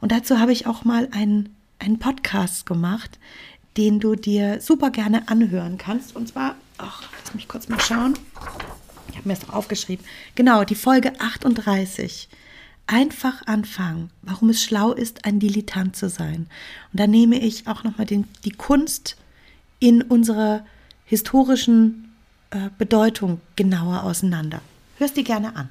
Und 0.00 0.12
dazu 0.12 0.38
habe 0.38 0.52
ich 0.52 0.66
auch 0.66 0.84
mal 0.84 1.08
einen, 1.12 1.54
einen 1.78 1.98
Podcast 1.98 2.66
gemacht, 2.66 3.18
den 3.76 4.00
du 4.00 4.14
dir 4.14 4.60
super 4.60 4.90
gerne 4.90 5.28
anhören 5.28 5.78
kannst. 5.78 6.14
Und 6.14 6.28
zwar, 6.28 6.56
ach, 6.78 7.02
lass 7.24 7.34
mich 7.34 7.48
kurz 7.48 7.68
mal 7.68 7.80
schauen. 7.80 8.14
Ich 9.10 9.16
habe 9.16 9.28
mir 9.28 9.34
das 9.34 9.50
aufgeschrieben. 9.50 10.04
Genau, 10.34 10.64
die 10.64 10.74
Folge 10.74 11.18
38. 11.20 12.28
Einfach 12.86 13.46
anfangen, 13.46 14.10
warum 14.22 14.48
es 14.48 14.62
schlau 14.62 14.92
ist, 14.92 15.26
ein 15.26 15.40
Dilettant 15.40 15.94
zu 15.94 16.08
sein. 16.08 16.48
Und 16.92 17.00
da 17.00 17.06
nehme 17.06 17.38
ich 17.38 17.66
auch 17.66 17.84
nochmal 17.84 18.06
die 18.06 18.50
Kunst 18.52 19.16
in 19.80 20.02
unserer 20.02 20.64
historischen 21.04 22.14
äh, 22.50 22.70
Bedeutung 22.78 23.40
genauer 23.56 24.04
auseinander. 24.04 24.60
Hörst 24.98 25.16
die 25.16 25.24
gerne 25.24 25.54
an. 25.56 25.68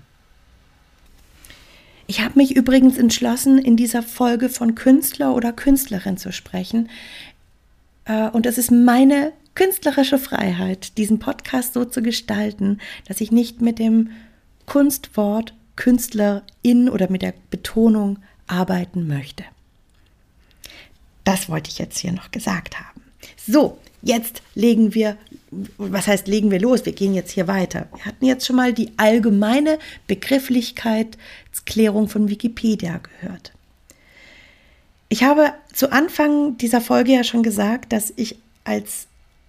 Ich 2.08 2.22
habe 2.22 2.38
mich 2.38 2.56
übrigens 2.56 2.98
entschlossen, 2.98 3.58
in 3.58 3.76
dieser 3.76 4.02
Folge 4.02 4.48
von 4.50 4.76
Künstler 4.76 5.36
oder 5.36 5.52
Künstlerin 5.52 6.18
zu 6.18 6.32
sprechen. 6.32 6.90
Äh, 8.06 8.30
und 8.30 8.46
es 8.46 8.58
ist 8.58 8.72
meine 8.72 9.34
künstlerische 9.56 10.18
Freiheit, 10.18 10.98
diesen 10.98 11.20
Podcast 11.20 11.74
so 11.74 11.84
zu 11.84 12.02
gestalten, 12.02 12.80
dass 13.08 13.20
ich 13.22 13.32
nicht 13.32 13.62
mit 13.62 13.80
dem 13.80 14.12
Kunstwort 14.66 15.54
Künstlerin 15.76 16.90
oder 16.90 17.10
mit 17.10 17.22
der 17.22 17.34
Betonung 17.50 18.20
arbeiten 18.48 19.08
möchte. 19.08 19.44
Das 21.24 21.50
wollte 21.50 21.70
ich 21.70 21.78
jetzt 21.78 21.98
hier 21.98 22.14
noch 22.14 22.32
gesagt 22.32 22.80
haben. 22.80 23.02
So, 23.36 23.80
jetzt 24.02 24.42
legen 24.56 24.94
wir, 24.94 25.18
was 25.78 26.08
heißt 26.08 26.28
legen 26.28 26.52
wir 26.52 26.60
los? 26.60 26.86
Wir 26.86 26.94
gehen 26.94 27.14
jetzt 27.14 27.32
hier 27.32 27.48
weiter. 27.48 27.88
Wir 27.96 28.06
hatten 28.06 28.26
jetzt 28.26 28.46
schon 28.46 28.56
mal 28.56 28.74
die 28.74 28.92
allgemeine 28.98 29.80
Begrifflichkeitsklärung 30.08 32.10
von 32.10 32.30
Wikipedia 32.30 33.00
gehört. 33.00 33.54
Ich 35.10 35.24
habe 35.24 35.54
zu 35.74 35.92
Anfang 35.92 36.58
dieser 36.58 36.82
Folge 36.82 37.14
ja 37.14 37.24
schon 37.24 37.44
gesagt, 37.44 37.94
dass 37.94 38.12
ich 38.16 38.38
als 38.64 39.08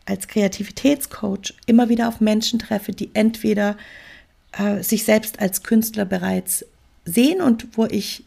als 0.08 0.26
Kreativitätscoach 0.26 1.54
immer 1.66 1.88
wieder 1.88 2.08
auf 2.08 2.20
Menschen 2.20 2.58
treffe, 2.58 2.92
die 2.92 3.10
entweder 3.12 3.76
äh, 4.52 4.82
sich 4.82 5.04
selbst 5.04 5.40
als 5.40 5.62
Künstler 5.62 6.06
bereits 6.06 6.64
sehen 7.04 7.42
und 7.42 7.76
wo 7.76 7.84
ich, 7.84 8.24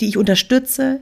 die 0.00 0.08
ich 0.08 0.16
unterstütze, 0.16 1.00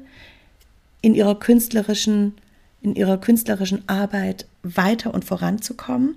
in 1.00 1.14
ihrer 1.14 1.38
künstlerischen, 1.38 2.34
in 2.82 2.94
ihrer 2.94 3.18
künstlerischen 3.18 3.88
Arbeit 3.88 4.46
weiter 4.62 5.12
und 5.14 5.24
voranzukommen. 5.24 6.16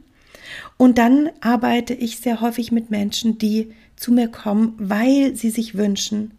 Und 0.77 0.97
dann 0.97 1.29
arbeite 1.41 1.93
ich 1.93 2.17
sehr 2.17 2.41
häufig 2.41 2.71
mit 2.71 2.89
Menschen, 2.89 3.37
die 3.37 3.73
zu 3.95 4.11
mir 4.11 4.27
kommen, 4.27 4.75
weil 4.77 5.35
sie 5.35 5.49
sich 5.49 5.75
wünschen, 5.75 6.31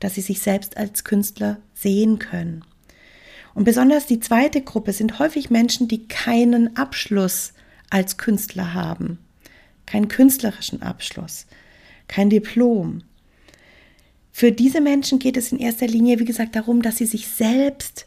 dass 0.00 0.14
sie 0.14 0.20
sich 0.20 0.40
selbst 0.40 0.76
als 0.76 1.04
Künstler 1.04 1.58
sehen 1.74 2.18
können. 2.18 2.64
Und 3.54 3.64
besonders 3.64 4.06
die 4.06 4.20
zweite 4.20 4.62
Gruppe 4.62 4.92
sind 4.92 5.18
häufig 5.18 5.50
Menschen, 5.50 5.86
die 5.86 6.08
keinen 6.08 6.76
Abschluss 6.76 7.52
als 7.88 8.16
Künstler 8.16 8.74
haben, 8.74 9.18
keinen 9.86 10.08
künstlerischen 10.08 10.82
Abschluss, 10.82 11.46
kein 12.08 12.30
Diplom. 12.30 13.02
Für 14.32 14.50
diese 14.50 14.80
Menschen 14.80 15.20
geht 15.20 15.36
es 15.36 15.52
in 15.52 15.60
erster 15.60 15.86
Linie, 15.86 16.18
wie 16.18 16.24
gesagt, 16.24 16.56
darum, 16.56 16.82
dass 16.82 16.96
sie 16.96 17.06
sich 17.06 17.28
selbst 17.28 18.06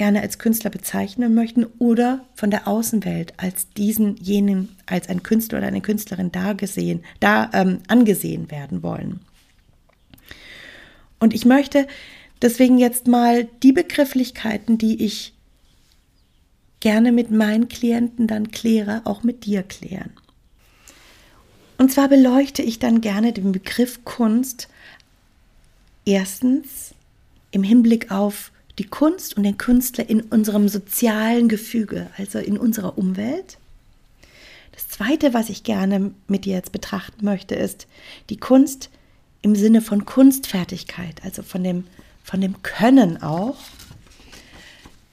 gerne 0.00 0.22
als 0.22 0.38
Künstler 0.38 0.70
bezeichnen 0.70 1.34
möchten 1.34 1.66
oder 1.78 2.24
von 2.34 2.50
der 2.50 2.66
Außenwelt 2.66 3.34
als 3.36 3.68
diesen 3.74 4.16
jenen, 4.16 4.74
als 4.86 5.08
ein 5.08 5.22
Künstler 5.22 5.58
oder 5.58 5.66
eine 5.66 5.82
Künstlerin 5.82 6.32
da 6.32 6.54
gesehen, 6.54 7.04
da 7.20 7.50
ähm, 7.52 7.80
angesehen 7.86 8.50
werden 8.50 8.82
wollen. 8.82 9.20
Und 11.18 11.34
ich 11.34 11.44
möchte 11.44 11.86
Deswegen 12.42 12.78
jetzt 12.78 13.06
mal 13.06 13.48
die 13.62 13.72
Begrifflichkeiten, 13.72 14.78
die 14.78 15.04
ich 15.04 15.34
gerne 16.80 17.12
mit 17.12 17.30
meinen 17.30 17.68
Klienten 17.68 18.26
dann 18.26 18.50
kläre, 18.50 19.02
auch 19.04 19.22
mit 19.22 19.44
dir 19.44 19.62
klären. 19.62 20.10
Und 21.76 21.92
zwar 21.92 22.08
beleuchte 22.08 22.62
ich 22.62 22.78
dann 22.78 23.00
gerne 23.00 23.32
den 23.32 23.52
Begriff 23.52 24.04
Kunst 24.04 24.68
erstens 26.06 26.94
im 27.50 27.62
Hinblick 27.62 28.10
auf 28.10 28.52
die 28.80 28.86
Kunst 28.86 29.36
und 29.36 29.42
den 29.42 29.58
Künstler 29.58 30.08
in 30.08 30.22
unserem 30.22 30.66
sozialen 30.66 31.50
Gefüge, 31.50 32.08
also 32.16 32.38
in 32.38 32.56
unserer 32.56 32.96
Umwelt. 32.96 33.58
Das 34.72 34.88
Zweite, 34.88 35.34
was 35.34 35.50
ich 35.50 35.64
gerne 35.64 36.12
mit 36.28 36.46
dir 36.46 36.54
jetzt 36.54 36.72
betrachten 36.72 37.22
möchte, 37.22 37.54
ist 37.54 37.86
die 38.30 38.38
Kunst 38.38 38.88
im 39.42 39.54
Sinne 39.54 39.82
von 39.82 40.06
Kunstfertigkeit, 40.06 41.22
also 41.24 41.42
von 41.42 41.62
dem 41.62 41.84
von 42.24 42.40
dem 42.40 42.62
Können 42.62 43.22
auch. 43.22 43.56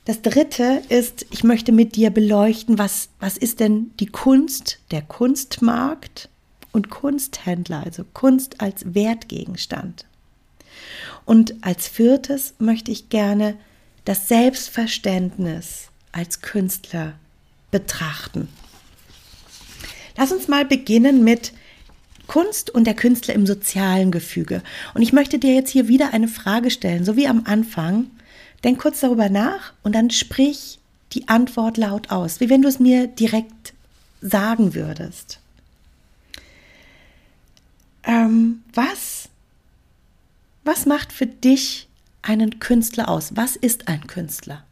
Das 0.06 0.22
dritte 0.22 0.82
ist, 0.88 1.26
ich 1.32 1.44
möchte 1.44 1.74
mit 1.74 1.98
dir 1.98 2.10
beleuchten, 2.10 2.78
was, 2.78 3.10
was 3.20 3.38
ist 3.38 3.60
denn 3.60 3.92
die 4.00 4.06
Kunst, 4.06 4.80
der 4.92 5.02
Kunstmarkt 5.02 6.30
und 6.72 6.90
Kunsthändler, 6.90 7.84
also 7.84 8.06
Kunst 8.14 8.62
als 8.62 8.94
Wertgegenstand. 8.94 10.06
Und 11.26 11.56
als 11.62 11.88
viertes 11.88 12.54
möchte 12.60 12.92
ich 12.92 13.10
gerne 13.10 13.56
das 14.06 14.28
Selbstverständnis 14.28 15.90
als 16.12 16.42
Künstler 16.42 17.14
betrachten. 17.72 18.48
Lass 20.18 20.32
uns 20.32 20.48
mal 20.48 20.66
beginnen 20.66 21.24
mit 21.24 21.54
Kunst 22.28 22.70
und 22.70 22.86
der 22.86 22.94
Künstler 22.94 23.34
im 23.34 23.46
sozialen 23.46 24.12
Gefüge. 24.12 24.62
Und 24.94 25.02
ich 25.02 25.14
möchte 25.14 25.40
dir 25.40 25.54
jetzt 25.54 25.70
hier 25.70 25.88
wieder 25.88 26.14
eine 26.14 26.28
Frage 26.28 26.72
stellen, 26.72 27.06
so 27.06 27.16
wie 27.16 27.28
am 27.28 27.44
Anfang. 27.46 28.08
Denk 28.64 28.80
kurz 28.80 29.00
darüber 29.00 29.30
nach 29.30 29.74
und 29.84 29.94
dann 29.94 30.10
sprich 30.10 30.80
die 31.14 31.28
Antwort 31.28 31.78
laut 31.78 32.12
aus, 32.12 32.40
wie 32.40 32.50
wenn 32.50 32.62
du 32.62 32.68
es 32.68 32.80
mir 32.80 33.08
direkt 33.08 33.74
sagen 34.22 34.74
würdest. 34.74 35.40
Ähm, 38.04 38.64
was, 38.74 39.27
was 40.68 40.86
macht 40.86 41.14
für 41.14 41.26
dich 41.26 41.88
einen 42.22 42.60
Künstler 42.60 43.08
aus? 43.08 43.36
Was 43.36 43.56
ist 43.56 43.88
ein 43.88 44.06
Künstler? 44.06 44.64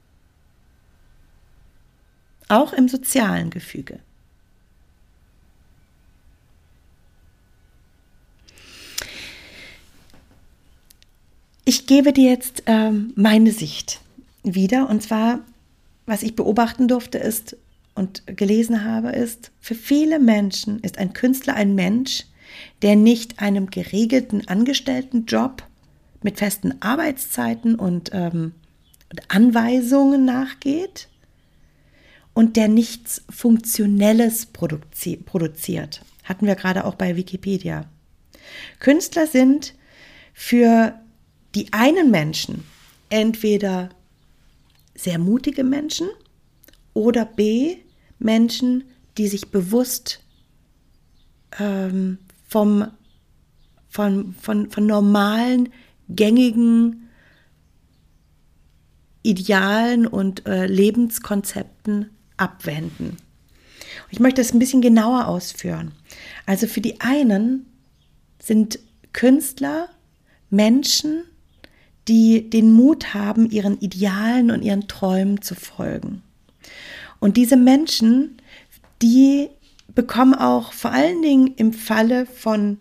Auch 2.50 2.74
im 2.74 2.90
sozialen 2.90 3.50
Gefüge. 3.50 4.00
Ich 11.64 11.88
gebe 11.88 12.14
dir 12.14 12.30
jetzt 12.30 12.64
ähm, 12.68 13.14
meine 13.16 13.52
Sicht 13.52 14.02
wieder. 14.44 14.88
Und 14.90 15.02
zwar, 15.02 15.40
was 16.06 16.22
ich 16.22 16.36
beobachten 16.36 16.88
durfte, 16.88 17.18
ist 17.18 17.58
und 17.96 18.22
gelesen 18.28 18.84
habe, 18.84 19.10
ist, 19.10 19.50
für 19.62 19.74
viele 19.74 20.20
Menschen 20.20 20.80
ist 20.82 21.00
ein 21.00 21.14
Künstler 21.14 21.56
ein 21.56 21.74
Mensch, 21.74 22.26
der 22.84 22.96
nicht 22.96 23.40
einem 23.40 23.72
geregelten 23.72 24.48
Angestelltenjob 24.48 25.64
mit 26.26 26.40
festen 26.40 26.82
Arbeitszeiten 26.82 27.76
und, 27.76 28.10
ähm, 28.12 28.54
Anweisungen 29.28 30.26
nachgeht 30.26 31.08
und 32.34 32.58
der 32.58 32.68
nichts 32.68 33.24
Funktionelles 33.30 34.48
produzi 34.48 35.18
produziert. 35.18 36.02
Hatten 36.24 36.48
wir 36.48 36.56
gerade 36.56 36.84
auch 36.86 36.96
bei 36.96 37.16
Wikipedia. 37.16 37.86
Künstler 38.80 39.28
sind 39.28 39.76
für 40.34 41.00
die 41.54 41.72
einen 41.72 42.10
Menschen 42.10 42.64
entweder 43.10 43.90
sehr 44.96 45.20
mutige 45.20 45.64
Menschen 45.64 46.10
oder 46.96 47.26
B 47.26 47.78
Menschen, 48.18 48.84
die 49.20 49.28
sich 49.28 49.52
bewusst 49.52 50.24
ähm, 51.60 52.18
vom, 52.48 52.88
von, 53.90 54.34
von, 54.42 54.72
von 54.72 54.88
normalen, 54.88 55.70
gängigen 56.10 57.10
Idealen 59.24 60.06
und 60.06 60.46
äh, 60.46 60.68
Lebenskonzepten 60.68 62.12
abwenden. 62.38 63.18
Ich 64.12 64.20
möchte 64.20 64.42
das 64.42 64.54
ein 64.54 64.60
bisschen 64.60 64.82
genauer 64.82 65.28
ausführen. 65.28 65.92
Also 66.46 66.68
für 66.68 66.82
die 66.82 67.02
einen 67.02 67.66
sind 68.40 68.80
Künstler 69.14 69.90
Menschen, 70.50 71.24
die 72.08 72.50
den 72.50 72.72
Mut 72.72 73.14
haben, 73.14 73.50
ihren 73.50 73.80
Idealen 73.80 74.52
und 74.52 74.62
ihren 74.62 74.88
Träumen 74.88 75.42
zu 75.42 75.56
folgen. 75.56 76.22
Und 77.20 77.38
diese 77.38 77.58
Menschen, 77.58 78.38
die 79.02 79.50
bekommen 79.96 80.36
auch 80.36 80.74
vor 80.74 80.92
allen 80.92 81.22
Dingen 81.22 81.54
im 81.56 81.74
Falle 81.74 82.26
von 82.26 82.78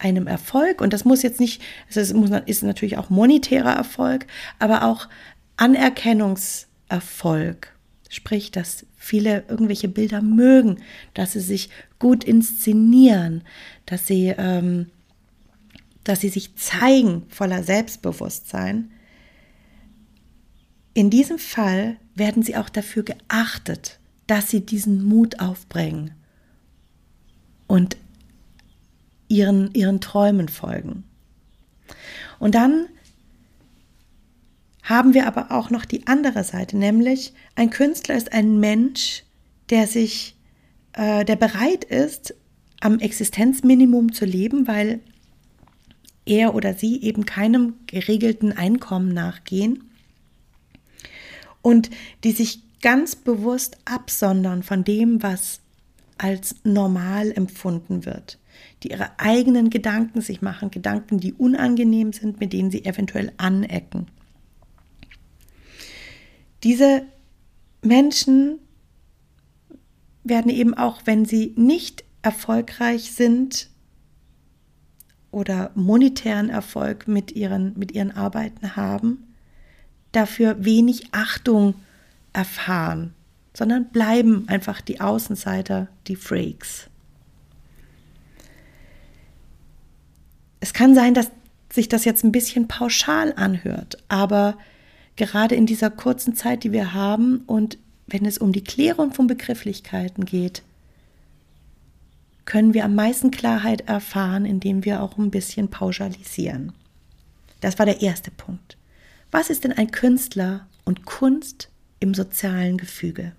einem 0.00 0.26
Erfolg, 0.26 0.80
und 0.80 0.92
das 0.92 1.04
muss 1.04 1.22
jetzt 1.22 1.38
nicht, 1.40 1.62
es 1.88 1.96
ist 1.96 2.62
natürlich 2.62 2.98
auch 2.98 3.10
monetärer 3.10 3.72
Erfolg, 3.72 4.26
aber 4.58 4.84
auch 4.84 5.08
Anerkennungserfolg. 5.56 7.76
Sprich, 8.08 8.50
dass 8.50 8.86
viele 8.96 9.44
irgendwelche 9.48 9.86
Bilder 9.88 10.22
mögen, 10.22 10.78
dass 11.14 11.32
sie 11.32 11.40
sich 11.40 11.70
gut 11.98 12.24
inszenieren, 12.24 13.42
dass 13.86 14.06
sie, 14.06 14.34
ähm, 14.36 14.86
dass 16.02 16.20
sie 16.20 16.30
sich 16.30 16.56
zeigen 16.56 17.22
voller 17.28 17.62
Selbstbewusstsein. 17.62 18.90
In 20.92 21.10
diesem 21.10 21.38
Fall 21.38 21.98
werden 22.16 22.42
sie 22.42 22.56
auch 22.56 22.68
dafür 22.68 23.04
geachtet, 23.04 24.00
dass 24.26 24.50
sie 24.50 24.66
diesen 24.66 25.04
Mut 25.04 25.38
aufbringen 25.40 26.10
und 27.66 27.96
ihren, 29.30 29.72
ihren 29.74 30.00
Träumen 30.00 30.48
folgen. 30.48 31.04
Und 32.38 32.54
dann 32.54 32.86
haben 34.82 35.14
wir 35.14 35.26
aber 35.26 35.52
auch 35.52 35.70
noch 35.70 35.84
die 35.84 36.06
andere 36.06 36.44
Seite, 36.44 36.76
nämlich 36.76 37.32
ein 37.54 37.70
Künstler 37.70 38.16
ist 38.16 38.32
ein 38.32 38.58
Mensch, 38.58 39.22
der 39.70 39.86
sich, 39.86 40.36
äh, 40.94 41.24
der 41.24 41.36
bereit 41.36 41.84
ist, 41.84 42.34
am 42.80 42.98
Existenzminimum 42.98 44.12
zu 44.12 44.24
leben, 44.24 44.66
weil 44.66 45.00
er 46.24 46.54
oder 46.54 46.74
sie 46.74 47.02
eben 47.02 47.24
keinem 47.24 47.74
geregelten 47.86 48.52
Einkommen 48.52 49.12
nachgehen 49.12 49.90
und 51.62 51.90
die 52.24 52.32
sich 52.32 52.62
ganz 52.80 53.14
bewusst 53.14 53.78
absondern 53.84 54.62
von 54.62 54.84
dem, 54.84 55.22
was 55.22 55.60
als 56.18 56.56
normal 56.64 57.32
empfunden 57.32 58.04
wird, 58.06 58.38
die 58.82 58.90
ihre 58.90 59.18
eigenen 59.18 59.70
Gedanken 59.70 60.20
sich 60.20 60.42
machen, 60.42 60.70
Gedanken, 60.70 61.18
die 61.18 61.32
unangenehm 61.32 62.12
sind, 62.12 62.40
mit 62.40 62.52
denen 62.52 62.70
sie 62.70 62.84
eventuell 62.84 63.32
anecken. 63.36 64.06
Diese 66.62 67.02
Menschen 67.82 68.58
werden 70.24 70.50
eben 70.50 70.74
auch, 70.74 71.02
wenn 71.04 71.24
sie 71.24 71.54
nicht 71.56 72.04
erfolgreich 72.22 73.12
sind 73.12 73.70
oder 75.30 75.70
monetären 75.74 76.50
Erfolg 76.50 77.08
mit 77.08 77.32
ihren, 77.32 77.78
mit 77.78 77.92
ihren 77.92 78.10
Arbeiten 78.10 78.76
haben, 78.76 79.34
dafür 80.12 80.64
wenig 80.64 81.08
Achtung 81.12 81.74
erfahren 82.32 83.14
sondern 83.54 83.90
bleiben 83.90 84.44
einfach 84.48 84.80
die 84.80 85.00
Außenseiter, 85.00 85.88
die 86.06 86.16
Freaks. 86.16 86.89
Es 90.60 90.72
kann 90.72 90.94
sein, 90.94 91.14
dass 91.14 91.30
sich 91.72 91.88
das 91.88 92.04
jetzt 92.04 92.24
ein 92.24 92.32
bisschen 92.32 92.68
pauschal 92.68 93.32
anhört, 93.34 93.98
aber 94.08 94.58
gerade 95.16 95.54
in 95.54 95.66
dieser 95.66 95.90
kurzen 95.90 96.34
Zeit, 96.34 96.64
die 96.64 96.72
wir 96.72 96.92
haben 96.92 97.42
und 97.46 97.78
wenn 98.06 98.26
es 98.26 98.38
um 98.38 98.52
die 98.52 98.64
Klärung 98.64 99.12
von 99.12 99.26
Begrifflichkeiten 99.26 100.24
geht, 100.24 100.62
können 102.44 102.74
wir 102.74 102.84
am 102.84 102.94
meisten 102.96 103.30
Klarheit 103.30 103.82
erfahren, 103.82 104.44
indem 104.44 104.84
wir 104.84 105.02
auch 105.02 105.16
ein 105.16 105.30
bisschen 105.30 105.68
pauschalisieren. 105.68 106.72
Das 107.60 107.78
war 107.78 107.86
der 107.86 108.02
erste 108.02 108.30
Punkt. 108.30 108.76
Was 109.30 109.50
ist 109.50 109.62
denn 109.62 109.72
ein 109.72 109.92
Künstler 109.92 110.66
und 110.84 111.04
Kunst 111.04 111.68
im 112.00 112.14
sozialen 112.14 112.76
Gefüge? 112.76 113.32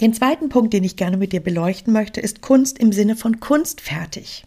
Den 0.00 0.12
zweiten 0.12 0.48
Punkt, 0.48 0.72
den 0.72 0.82
ich 0.82 0.96
gerne 0.96 1.16
mit 1.16 1.32
dir 1.32 1.40
beleuchten 1.40 1.92
möchte, 1.92 2.20
ist 2.20 2.42
Kunst 2.42 2.80
im 2.80 2.90
Sinne 2.90 3.14
von 3.14 3.38
kunstfertig. 3.38 4.44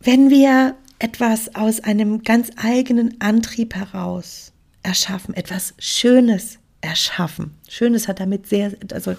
Wenn 0.00 0.30
wir 0.30 0.76
etwas 0.98 1.54
aus 1.54 1.80
einem 1.80 2.22
ganz 2.22 2.50
eigenen 2.56 3.20
Antrieb 3.20 3.74
heraus 3.74 4.52
erschaffen, 4.82 5.34
etwas 5.34 5.74
Schönes 5.78 6.58
erschaffen, 6.80 7.54
Schönes 7.68 8.08
hat 8.08 8.20
damit 8.20 8.46
sehr, 8.46 8.72
also 8.92 9.14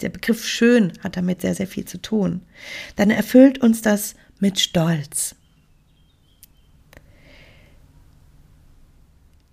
der 0.00 0.10
Begriff 0.10 0.46
schön 0.46 0.92
hat 1.00 1.16
damit 1.16 1.40
sehr, 1.40 1.54
sehr 1.54 1.66
viel 1.66 1.84
zu 1.84 2.00
tun, 2.00 2.42
dann 2.96 3.10
erfüllt 3.10 3.58
uns 3.58 3.82
das 3.82 4.14
mit 4.38 4.60
Stolz. 4.60 5.34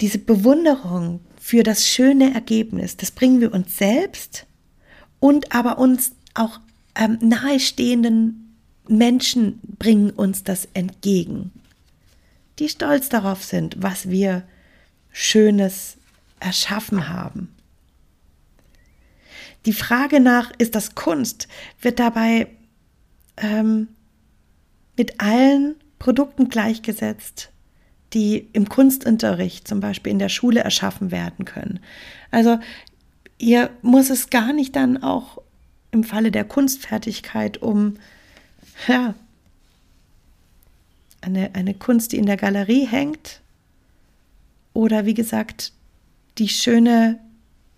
Diese 0.02 0.20
Bewunderung, 0.20 1.22
für 1.46 1.62
das 1.62 1.88
schöne 1.88 2.34
Ergebnis. 2.34 2.98
Das 2.98 3.12
bringen 3.12 3.40
wir 3.40 3.54
uns 3.54 3.78
selbst 3.78 4.48
und 5.20 5.54
aber 5.54 5.78
uns 5.78 6.14
auch 6.34 6.60
ähm, 6.96 7.20
nahestehenden 7.22 8.45
Menschen 8.90 9.60
bringen 9.80 10.12
uns 10.12 10.44
das 10.44 10.68
entgegen, 10.74 11.52
die 12.60 12.70
stolz 12.70 13.10
darauf 13.10 13.44
sind, 13.44 13.78
was 13.80 14.10
wir 14.10 14.44
Schönes 15.12 15.98
erschaffen 16.40 17.10
haben. 17.10 17.56
Die 19.66 19.74
Frage 19.74 20.20
nach, 20.20 20.52
ist 20.58 20.76
das 20.76 20.94
Kunst, 20.94 21.48
wird 21.82 22.00
dabei 22.00 22.48
ähm, 23.38 23.88
mit 24.96 25.20
allen 25.20 25.76
Produkten 25.98 26.50
gleichgesetzt, 26.50 27.50
die 28.14 28.48
im 28.54 28.70
Kunstunterricht 28.70 29.68
zum 29.68 29.80
Beispiel 29.80 30.12
in 30.12 30.20
der 30.20 30.30
Schule 30.30 30.60
erschaffen 30.62 31.12
werden 31.12 31.46
können. 31.46 31.80
Also 32.32 32.60
hier 33.40 33.72
muss 33.82 34.10
es 34.10 34.30
gar 34.30 34.54
nicht 34.54 34.76
dann 34.76 35.02
auch 35.02 35.42
im 35.92 36.04
Falle 36.04 36.32
der 36.32 36.46
Kunstfertigkeit 36.46 37.62
um 37.62 37.96
ja, 38.88 39.16
eine, 41.22 41.54
eine 41.54 41.74
Kunst, 41.74 42.12
die 42.12 42.18
in 42.18 42.26
der 42.26 42.38
Galerie 42.38 42.86
hängt 42.86 43.42
oder 44.74 45.06
wie 45.06 45.14
gesagt 45.14 45.72
die 46.38 46.50
schöne 46.50 47.20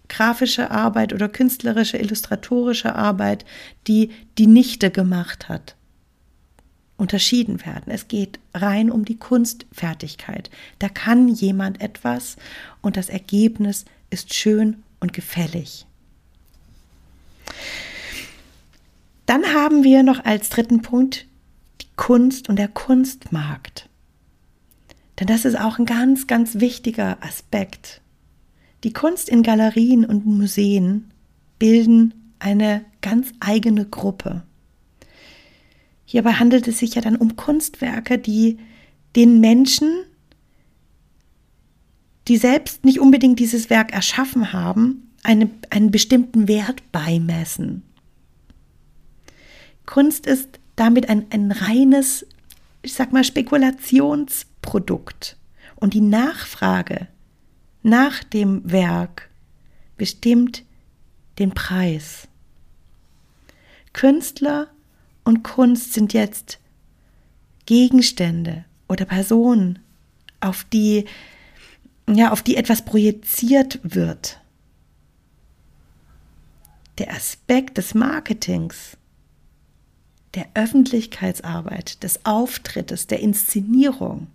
grafische 0.10 0.72
Arbeit 0.72 1.14
oder 1.14 1.30
künstlerische, 1.30 1.98
illustratorische 1.98 2.96
Arbeit, 2.96 3.46
die 3.88 4.12
die 4.38 4.48
Nichte 4.48 4.90
gemacht 4.92 5.50
hat 5.50 5.76
unterschieden 6.98 7.64
werden. 7.64 7.92
Es 7.92 8.08
geht 8.08 8.40
rein 8.54 8.90
um 8.92 9.06
die 9.06 9.18
Kunstfertigkeit. 9.18 10.50
Da 10.80 10.90
kann 10.90 11.28
jemand 11.28 11.80
etwas 11.80 12.38
und 12.82 12.98
das 12.98 13.10
Ergebnis 13.10 13.86
ist 14.10 14.34
schön 14.34 14.84
und 15.00 15.14
gefällig. 15.14 15.86
Dann 19.28 19.46
haben 19.54 19.84
wir 19.84 20.02
noch 20.02 20.26
als 20.26 20.50
dritten 20.50 20.82
Punkt 20.82 21.28
die 21.82 21.88
Kunst 21.98 22.50
und 22.50 22.56
der 22.56 22.70
Kunstmarkt. 22.70 23.90
Denn 25.20 25.28
das 25.28 25.46
ist 25.46 25.60
auch 25.60 25.78
ein 25.78 25.86
ganz, 25.86 26.28
ganz 26.28 26.56
wichtiger 26.56 27.18
Aspekt. 27.22 28.02
Die 28.84 28.94
Kunst 28.94 29.30
in 29.30 29.44
Galerien 29.44 30.06
und 30.06 30.26
Museen 30.26 31.12
bilden 31.60 32.34
eine 32.40 32.86
ganz 33.02 33.34
eigene 33.40 33.86
Gruppe. 33.86 34.44
Hierbei 36.06 36.34
handelt 36.34 36.68
es 36.70 36.80
sich 36.80 36.96
ja 36.96 37.02
dann 37.02 37.18
um 37.18 37.36
Kunstwerke, 37.36 38.18
die 38.18 38.60
den 39.18 39.42
Menschen, 39.42 39.92
die 42.30 42.38
selbst 42.38 42.86
nicht 42.86 43.02
unbedingt 43.02 43.40
dieses 43.40 43.70
Werk 43.70 43.92
erschaffen 43.92 44.54
haben, 44.54 45.12
eine, 45.24 45.50
einen 45.70 45.92
bestimmten 45.92 46.48
Wert 46.48 46.92
beimessen. 46.94 47.84
Kunst 49.88 50.28
ist 50.28 50.60
damit 50.76 51.10
ein, 51.10 51.26
ein 51.32 51.52
reines, 51.52 52.28
ich 52.84 52.94
sag 52.94 53.12
mal, 53.12 53.24
Spekulationsprodukt. 53.24 55.36
Und 55.76 55.96
die 55.96 56.02
Nachfrage 56.02 57.08
nach 57.82 58.24
dem 58.24 58.70
Werk 58.70 59.32
bestimmt 59.98 60.64
den 61.40 61.50
Preis. 61.52 62.28
Künstler 63.94 64.68
und 65.24 65.42
Kunst 65.44 65.94
sind 65.94 66.14
jetzt 66.14 66.60
Gegenstände 67.66 68.66
oder 68.88 69.06
Personen, 69.06 69.80
auf 70.40 70.66
die, 70.66 71.06
ja, 72.08 72.32
auf 72.32 72.44
die 72.44 72.58
etwas 72.58 72.86
projiziert 72.86 73.80
wird. 73.84 74.40
der 76.98 77.14
Aspekt 77.14 77.78
des 77.78 77.94
Marketings, 77.94 78.98
der 80.36 80.48
Öffentlichkeitsarbeit, 80.54 82.04
des 82.04 82.26
Auftrittes, 82.26 83.08
der 83.08 83.20
Inszenierung 83.20 84.28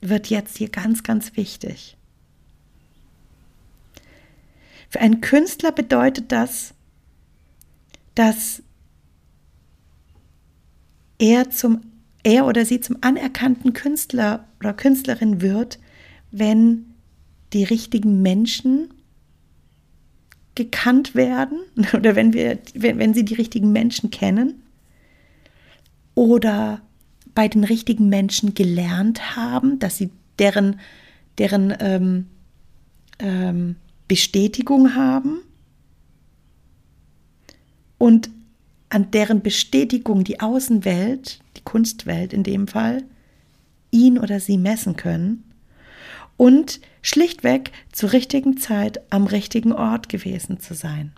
wird 0.00 0.28
jetzt 0.28 0.58
hier 0.58 0.68
ganz, 0.68 1.02
ganz 1.02 1.36
wichtig. 1.36 1.96
Für 4.88 5.00
einen 5.00 5.20
Künstler 5.20 5.72
bedeutet 5.72 6.32
das, 6.32 6.74
dass 8.14 8.62
er 11.18 11.50
zum 11.50 11.82
er 12.24 12.46
oder 12.46 12.64
sie 12.64 12.80
zum 12.80 12.98
anerkannten 13.00 13.72
Künstler 13.72 14.46
oder 14.60 14.72
Künstlerin 14.72 15.40
wird, 15.40 15.80
wenn 16.30 16.94
die 17.52 17.64
richtigen 17.64 18.22
Menschen 18.22 18.94
gekannt 20.54 21.14
werden 21.14 21.58
oder 21.94 22.14
wenn 22.14 22.32
wir 22.32 22.58
wenn, 22.74 22.98
wenn 22.98 23.14
sie 23.14 23.24
die 23.24 23.34
richtigen 23.34 23.72
Menschen 23.72 24.10
kennen 24.10 24.61
oder 26.14 26.80
bei 27.34 27.48
den 27.48 27.64
richtigen 27.64 28.08
Menschen 28.08 28.54
gelernt 28.54 29.36
haben, 29.36 29.78
dass 29.78 29.96
sie 29.96 30.10
deren 30.38 30.76
deren 31.38 31.74
ähm, 31.80 32.26
ähm, 33.18 33.76
Bestätigung 34.08 34.94
haben 34.94 35.40
und 37.98 38.30
an 38.90 39.10
deren 39.10 39.40
Bestätigung 39.40 40.24
die 40.24 40.40
Außenwelt, 40.40 41.40
die 41.56 41.62
Kunstwelt 41.62 42.32
in 42.34 42.42
dem 42.42 42.68
Fall, 42.68 43.04
ihn 43.90 44.18
oder 44.18 44.40
sie 44.40 44.58
messen 44.58 44.96
können 44.96 45.44
und 46.36 46.80
schlichtweg 47.00 47.72
zur 47.92 48.12
richtigen 48.12 48.58
Zeit 48.58 49.00
am 49.10 49.26
richtigen 49.26 49.72
Ort 49.72 50.08
gewesen 50.08 50.60
zu 50.60 50.74
sein. 50.74 51.12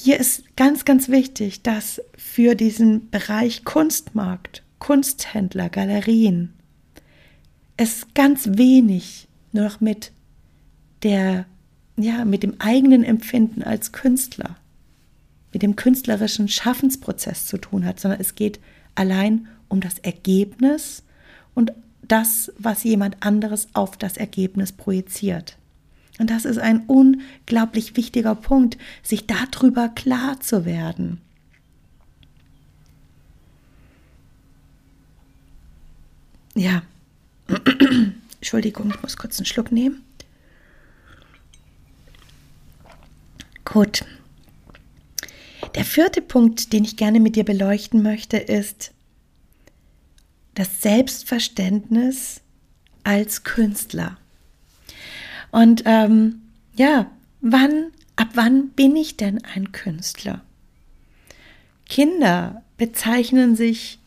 Hier 0.00 0.20
ist 0.20 0.54
ganz, 0.54 0.84
ganz 0.84 1.08
wichtig, 1.08 1.62
dass 1.62 2.00
für 2.16 2.54
diesen 2.54 3.10
Bereich 3.10 3.64
Kunstmarkt, 3.64 4.62
Kunsthändler, 4.78 5.68
Galerien 5.68 6.54
es 7.76 8.06
ganz 8.14 8.48
wenig 8.52 9.26
nur 9.50 9.64
noch 9.64 9.80
mit 9.80 10.12
der 11.02 11.46
ja, 11.96 12.24
mit 12.24 12.44
dem 12.44 12.60
eigenen 12.60 13.02
Empfinden 13.02 13.64
als 13.64 13.90
Künstler, 13.90 14.56
mit 15.52 15.62
dem 15.62 15.74
künstlerischen 15.74 16.46
Schaffensprozess 16.46 17.46
zu 17.46 17.58
tun 17.58 17.84
hat, 17.84 17.98
sondern 17.98 18.20
es 18.20 18.36
geht 18.36 18.60
allein 18.94 19.48
um 19.66 19.80
das 19.80 19.98
Ergebnis 19.98 21.02
und 21.56 21.72
das, 22.02 22.52
was 22.56 22.84
jemand 22.84 23.16
anderes 23.24 23.66
auf 23.72 23.96
das 23.96 24.16
Ergebnis 24.16 24.70
projiziert. 24.70 25.57
Und 26.18 26.30
das 26.30 26.44
ist 26.44 26.58
ein 26.58 26.84
unglaublich 26.86 27.96
wichtiger 27.96 28.34
Punkt, 28.34 28.76
sich 29.02 29.26
darüber 29.26 29.88
klar 29.88 30.40
zu 30.40 30.64
werden. 30.64 31.20
Ja, 36.54 36.82
Entschuldigung, 38.36 38.90
ich 38.90 39.00
muss 39.00 39.16
kurz 39.16 39.38
einen 39.38 39.46
Schluck 39.46 39.70
nehmen. 39.70 40.02
Gut. 43.64 44.04
Der 45.74 45.84
vierte 45.84 46.22
Punkt, 46.22 46.72
den 46.72 46.84
ich 46.84 46.96
gerne 46.96 47.20
mit 47.20 47.36
dir 47.36 47.44
beleuchten 47.44 48.02
möchte, 48.02 48.38
ist 48.38 48.92
das 50.54 50.82
Selbstverständnis 50.82 52.40
als 53.04 53.44
Künstler. 53.44 54.16
Und 55.50 55.82
ähm, 55.86 56.42
ja, 56.74 57.10
wann, 57.40 57.86
ab 58.16 58.28
wann 58.34 58.68
bin 58.70 58.96
ich 58.96 59.16
denn 59.16 59.42
ein 59.54 59.72
Künstler? 59.72 60.42
Kinder 61.88 62.62
bezeichnen 62.76 63.56
sich 63.56 63.98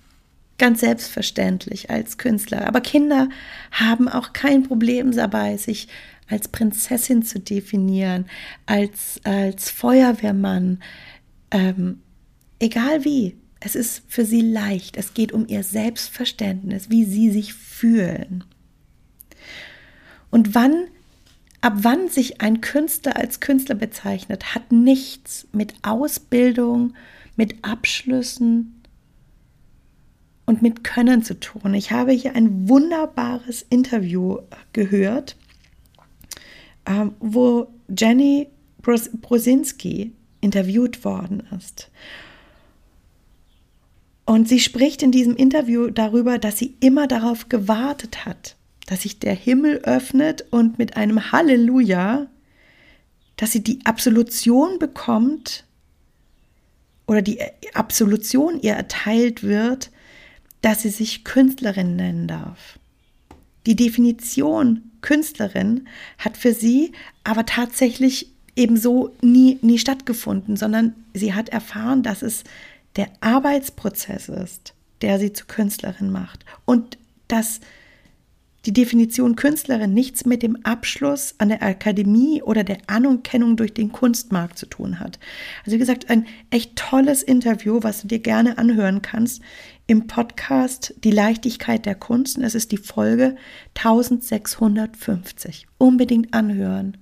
ganz 0.58 0.82
selbstverständlich 0.82 1.90
als 1.90 2.20
Künstler, 2.20 2.68
aber 2.68 2.82
Kinder 2.82 3.30
haben 3.72 4.08
auch 4.08 4.32
kein 4.32 4.64
Problem 4.64 5.12
dabei, 5.12 5.58
sich 5.58 5.88
als 6.30 6.48
Prinzessin 6.48 7.24
zu 7.24 7.40
definieren, 7.40 8.26
als, 8.66 9.20
als 9.24 9.70
Feuerwehrmann, 9.70 10.82
ähm, 11.52 12.00
egal 12.60 13.04
wie. 13.04 13.36
Es 13.60 13.76
ist 13.76 14.04
für 14.08 14.26
sie 14.26 14.42
leicht. 14.42 14.98
Es 14.98 15.14
geht 15.14 15.34
um 15.34 15.48
ihr 15.48 15.64
Selbstverständnis, 15.64 16.90
wie 16.90 17.06
sie 17.06 17.30
sich 17.30 17.54
fühlen. 17.54 18.44
Und 20.32 20.56
wann, 20.56 20.88
ab 21.62 21.74
wann 21.78 22.10
sich 22.10 22.42
ein 22.42 22.62
Künstler 22.62 23.18
als 23.18 23.40
Künstler 23.40 23.76
bezeichnet, 23.76 24.56
hat 24.56 24.72
nichts 24.72 25.48
mit 25.52 25.74
Ausbildung, 25.84 26.94
mit 27.36 27.64
Abschlüssen 27.64 28.82
und 30.46 30.62
mit 30.62 30.84
Können 30.84 31.24
zu 31.24 31.40
tun. 31.40 31.74
Ich 31.74 31.92
habe 31.92 32.12
hier 32.12 32.36
ein 32.36 32.68
wunderbares 32.68 33.66
Interview 33.70 34.40
gehört 34.74 35.38
ähm, 36.86 37.16
wo 37.20 37.68
Jenny 37.88 38.48
Bros 38.82 39.10
Brosinski 39.14 40.14
interviewt 40.42 41.06
worden 41.06 41.44
ist. 41.58 41.90
Und 44.26 44.48
sie 44.48 44.60
spricht 44.60 45.04
in 45.04 45.12
diesem 45.12 45.36
Interview 45.36 45.90
darüber, 45.90 46.38
dass 46.38 46.58
sie 46.58 46.76
immer 46.80 47.08
darauf 47.08 47.50
gewartet 47.50 48.26
hat, 48.26 48.56
dass 48.92 49.04
sich 49.04 49.20
der 49.20 49.36
Himmel 49.36 49.78
öffnet 49.86 50.44
und 50.52 50.78
mit 50.78 50.98
einem 50.98 51.32
Halleluja, 51.32 52.28
dass 53.38 53.54
sie 53.54 53.64
die 53.64 53.80
Absolution 53.86 54.80
bekommt 54.80 55.64
oder 57.08 57.22
die 57.22 57.40
Absolution 57.74 58.60
ihr 58.60 58.74
erteilt 58.74 59.44
wird, 59.44 59.92
dass 60.62 60.82
sie 60.82 60.90
sich 60.90 61.24
Künstlerin 61.24 61.96
nennen 61.96 62.28
darf. 62.28 62.80
Die 63.66 63.78
Definition 63.78 64.92
Künstlerin 65.00 65.88
hat 66.18 66.36
für 66.36 66.54
sie 66.54 66.92
aber 67.24 67.46
tatsächlich 67.46 68.34
ebenso 68.58 69.16
nie, 69.22 69.58
nie 69.62 69.80
stattgefunden, 69.80 70.58
sondern 70.58 70.96
sie 71.14 71.34
hat 71.34 71.48
erfahren, 71.48 72.04
dass 72.04 72.22
es 72.24 72.44
der 72.98 73.08
Arbeitsprozess 73.22 74.28
ist, 74.28 74.74
der 75.02 75.18
sie 75.18 75.32
zu 75.32 75.46
Künstlerin 75.46 76.12
macht 76.12 76.44
und 76.66 76.98
dass 77.30 77.62
die 78.66 78.74
Definition 78.74 79.36
Künstlerin 79.36 79.94
nichts 79.94 80.26
mit 80.26 80.44
dem 80.44 80.56
Abschluss 80.64 81.34
an 81.40 81.50
der 81.50 81.64
Akademie 81.64 82.44
oder 82.44 82.64
der 82.64 82.78
Anerkennung 82.88 83.58
durch 83.58 83.74
den 83.74 83.92
Kunstmarkt 83.92 84.58
zu 84.58 84.68
tun 84.68 85.00
hat. 85.00 85.18
Also 85.66 85.76
wie 85.76 85.80
gesagt, 85.80 86.10
ein 86.10 86.28
echt 86.52 86.76
tolles 86.76 87.24
Interview, 87.24 87.80
was 87.82 88.02
du 88.02 88.08
dir 88.08 88.20
gerne 88.20 88.60
anhören 88.60 89.02
kannst 89.02 89.42
im 89.88 90.06
Podcast 90.08 90.94
Die 91.04 91.12
Leichtigkeit 91.12 91.86
der 91.86 91.96
Kunst. 91.96 92.38
Und 92.38 92.44
es 92.44 92.54
ist 92.54 92.72
die 92.72 92.78
Folge 92.78 93.36
1650. 93.76 95.68
Unbedingt 95.80 96.34
anhören. 96.34 96.98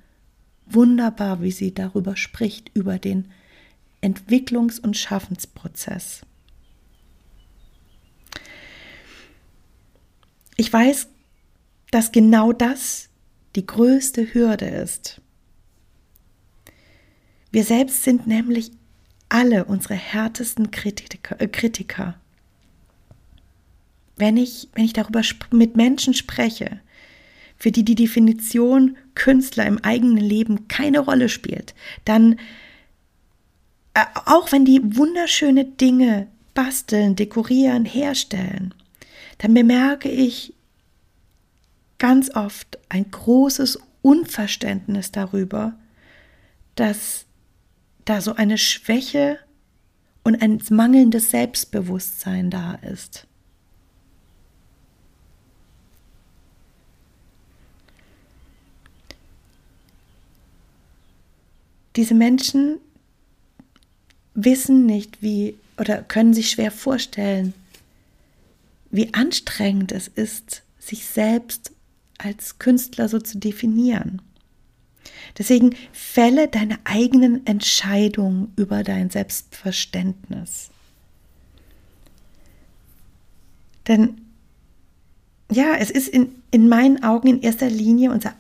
Wunderbar, 0.66 1.42
wie 1.42 1.52
sie 1.52 1.74
darüber 1.74 2.16
spricht, 2.16 2.72
über 2.74 3.00
den 3.00 3.28
Entwicklungs- 4.02 4.80
und 4.80 4.96
Schaffensprozess. 4.96 6.22
Ich 10.56 10.72
weiß, 10.72 11.08
dass 11.92 12.12
genau 12.12 12.54
das 12.54 13.10
die 13.56 13.66
größte 13.66 14.34
Hürde 14.34 14.66
ist. 14.66 15.22
Wir 17.52 17.64
selbst 17.64 18.04
sind 18.04 18.28
nämlich 18.28 18.72
alle 19.28 19.66
unsere 19.66 19.96
härtesten 19.96 20.72
Kritiker. 20.72 21.40
Äh, 21.42 21.48
Kritiker 21.48 22.16
wenn 24.20 24.38
ich, 24.38 24.68
wenn 24.74 24.86
ich 24.86 24.94
darüber 24.94 25.22
mit 25.52 25.76
Menschen 25.76 26.14
spreche, 26.14 26.80
für 27.58 27.72
die 27.72 27.84
die 27.84 27.96
Definition 27.96 28.98
Künstler 29.16 29.66
im 29.66 29.80
eigenen 29.80 30.18
Leben 30.18 30.68
keine 30.68 31.00
Rolle 31.00 31.30
spielt, 31.30 31.74
dann, 32.06 32.34
äh, 33.94 34.06
auch 34.26 34.52
wenn 34.52 34.66
die 34.66 34.82
wunderschöne 34.84 35.66
Dinge 35.66 36.28
basteln, 36.54 37.16
dekorieren, 37.16 37.86
herstellen, 37.86 38.74
dann 39.40 39.54
bemerke 39.54 40.10
ich 40.10 40.54
ganz 42.00 42.34
oft 42.34 42.80
ein 42.90 43.12
großes 43.12 43.80
Unverständnis 44.02 45.12
darüber, 45.12 45.74
dass 46.76 47.26
da 48.06 48.22
so 48.22 48.34
eine 48.34 48.58
Schwäche 48.58 49.38
und 50.24 50.42
ein 50.42 50.62
mangelndes 50.70 51.30
Selbstbewusstsein 51.30 52.50
da 52.50 52.76
ist. 52.76 53.28
Diese 61.96 62.16
Menschen 62.16 62.80
wissen 64.34 64.86
nicht, 64.86 65.22
wie 65.22 65.58
oder 65.78 66.02
können 66.02 66.34
sich 66.34 66.50
schwer 66.50 66.72
vorstellen, 66.72 67.54
wie 68.90 69.14
anstrengend 69.14 69.92
es 69.92 70.08
ist, 70.08 70.64
sich 70.78 71.06
selbst 71.06 71.72
als 72.20 72.60
Künstler 72.60 73.10
so 73.10 73.20
zu 73.20 73.40
definieren. 73.40 74.22
Deswegen 75.38 75.76
fälle 75.92 76.48
deine 76.48 76.78
eigenen 76.84 77.46
Entscheidungen 77.46 78.52
über 78.56 78.84
dein 78.84 79.10
Selbstverständnis. 79.10 80.70
Denn 83.88 84.22
ja, 85.52 85.76
es 85.76 85.90
ist 85.90 86.08
in, 86.08 86.36
in 86.52 86.70
meinen 86.70 87.04
Augen 87.04 87.28
in 87.28 87.42
erster 87.42 87.70
Linie 87.70 88.12
unser, 88.12 88.36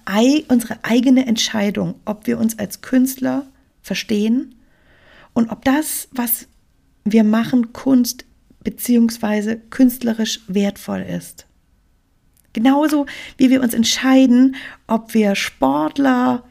unsere 0.47 0.83
eigene 0.83 1.25
Entscheidung, 1.25 1.95
ob 2.05 2.27
wir 2.27 2.37
uns 2.37 2.59
als 2.59 2.81
Künstler 2.81 3.47
verstehen 3.81 4.55
und 5.33 5.49
ob 5.49 5.65
das, 5.65 6.07
was 6.11 6.47
wir 7.03 7.23
machen, 7.23 7.73
Kunst 7.73 8.25
bzw. 8.63 9.57
künstlerisch 9.69 10.41
wertvoll 10.47 11.01
ist. 11.01 11.47
Genauso 12.53 13.05
wie 13.37 13.49
wir 13.49 13.61
uns 13.61 13.73
entscheiden, 13.73 14.55
ob 14.87 15.13
wir 15.13 15.35
Sportler, 15.35 16.43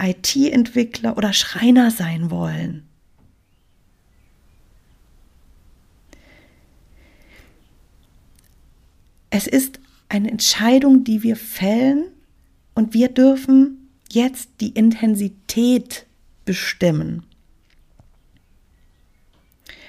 IT-Entwickler 0.00 1.16
oder 1.16 1.32
Schreiner 1.32 1.90
sein 1.90 2.30
wollen. 2.30 2.86
Es 9.30 9.46
ist 9.46 9.78
eine 10.08 10.30
Entscheidung, 10.30 11.04
die 11.04 11.22
wir 11.22 11.36
fällen 11.36 12.06
und 12.74 12.94
wir 12.94 13.08
dürfen 13.08 13.88
jetzt 14.10 14.50
die 14.60 14.70
Intensität 14.70 16.06
bestimmen. 16.44 17.24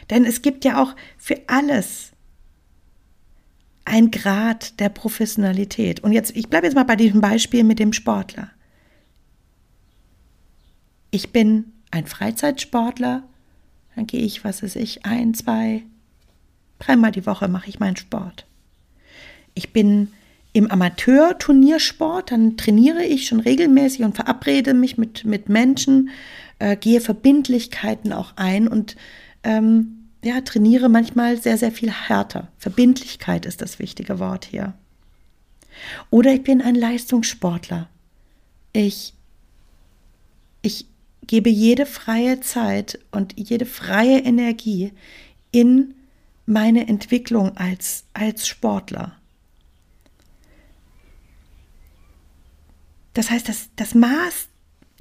Denn 0.09 0.25
es 0.25 0.41
gibt 0.41 0.63
ja 0.63 0.81
auch 0.81 0.95
für 1.17 1.41
alles 1.47 2.10
ein 3.85 4.11
Grad 4.11 4.79
der 4.79 4.89
Professionalität. 4.89 6.01
Und 6.01 6.11
jetzt, 6.11 6.35
ich 6.35 6.49
bleibe 6.49 6.67
jetzt 6.67 6.75
mal 6.75 6.83
bei 6.83 6.95
diesem 6.95 7.21
Beispiel 7.21 7.63
mit 7.63 7.79
dem 7.79 7.93
Sportler. 7.93 8.49
Ich 11.09 11.31
bin 11.31 11.65
ein 11.89 12.07
Freizeitsportler, 12.07 13.23
dann 13.95 14.07
gehe 14.07 14.21
ich, 14.21 14.43
was 14.43 14.63
weiß 14.63 14.77
ich, 14.77 15.05
ein, 15.05 15.33
zwei, 15.33 15.83
dreimal 16.79 17.11
die 17.11 17.25
Woche 17.25 17.47
mache 17.47 17.69
ich 17.69 17.79
meinen 17.79 17.97
Sport. 17.97 18.45
Ich 19.53 19.73
bin 19.73 20.13
im 20.53 20.69
Amateur-Turniersport, 20.69 22.31
dann 22.31 22.57
trainiere 22.57 23.03
ich 23.03 23.27
schon 23.27 23.39
regelmäßig 23.39 24.03
und 24.03 24.15
verabrede 24.15 24.73
mich 24.73 24.97
mit, 24.97 25.25
mit 25.25 25.49
Menschen, 25.49 26.09
äh, 26.59 26.75
gehe 26.75 27.01
Verbindlichkeiten 27.01 28.13
auch 28.13 28.33
ein 28.37 28.67
und 28.67 28.95
ähm, 29.43 30.00
ja, 30.23 30.41
trainiere 30.41 30.89
manchmal 30.89 31.37
sehr, 31.41 31.57
sehr 31.57 31.71
viel 31.71 31.91
härter. 31.91 32.47
Verbindlichkeit 32.57 33.45
ist 33.45 33.61
das 33.61 33.79
wichtige 33.79 34.19
Wort 34.19 34.45
hier. 34.45 34.73
Oder 36.09 36.33
ich 36.33 36.43
bin 36.43 36.61
ein 36.61 36.75
Leistungssportler. 36.75 37.89
Ich, 38.73 39.13
ich 40.61 40.85
gebe 41.25 41.49
jede 41.49 41.85
freie 41.85 42.39
Zeit 42.41 42.99
und 43.11 43.33
jede 43.37 43.65
freie 43.65 44.19
Energie 44.19 44.93
in 45.51 45.95
meine 46.45 46.87
Entwicklung 46.87 47.57
als, 47.57 48.05
als 48.13 48.47
Sportler. 48.47 49.15
Das 53.13 53.29
heißt, 53.29 53.49
das, 53.49 53.69
das 53.75 53.93
Maß 53.95 54.47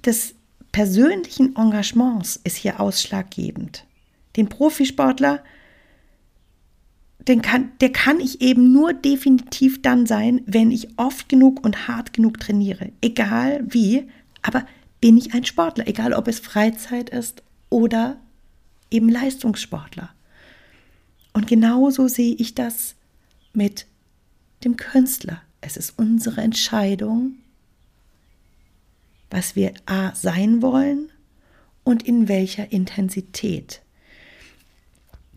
des 0.05 0.35
persönlichen 0.73 1.57
Engagements 1.57 2.41
ist 2.43 2.57
hier 2.57 2.81
ausschlaggebend. 2.81 3.85
Den 4.37 4.49
Profisportler, 4.49 5.43
den 7.27 7.43
kann, 7.43 7.73
der 7.81 7.93
kann 7.93 8.21
ich 8.21 8.41
eben 8.41 8.73
nur 8.73 8.93
definitiv 8.93 9.83
dann 9.83 10.07
sein, 10.07 10.43
wenn 10.47 10.71
ich 10.71 10.99
oft 10.99 11.29
genug 11.29 11.65
und 11.65 11.89
hart 11.89 12.13
genug 12.13 12.41
trainiere. 12.41 12.93
Egal 13.01 13.65
wie, 13.67 14.09
aber 14.43 14.67
bin 15.01 15.17
ich 15.17 15.35
ein 15.35 15.45
Sportler, 15.45 15.87
egal 15.87 16.13
ob 16.13 16.29
es 16.29 16.41
Freizeit 16.41 17.11
ist 17.11 17.43
oder 17.69 18.19
eben 18.91 19.09
Leistungssportler. 19.09 20.11
Und 21.33 21.47
genauso 21.47 22.09
sehe 22.09 22.35
ich 22.35 22.55
das 22.55 22.95
mit 23.53 23.87
dem 24.65 24.77
Künstler. 24.77 25.43
Es 25.61 25.77
ist 25.77 25.99
unsere 25.99 26.41
Entscheidung, 26.41 27.35
was 29.31 29.55
wir 29.57 29.73
A 29.87 30.15
sein 30.15 30.61
wollen 30.63 31.11
und 31.85 32.03
in 32.03 32.29
welcher 32.29 32.73
Intensität. 32.73 33.81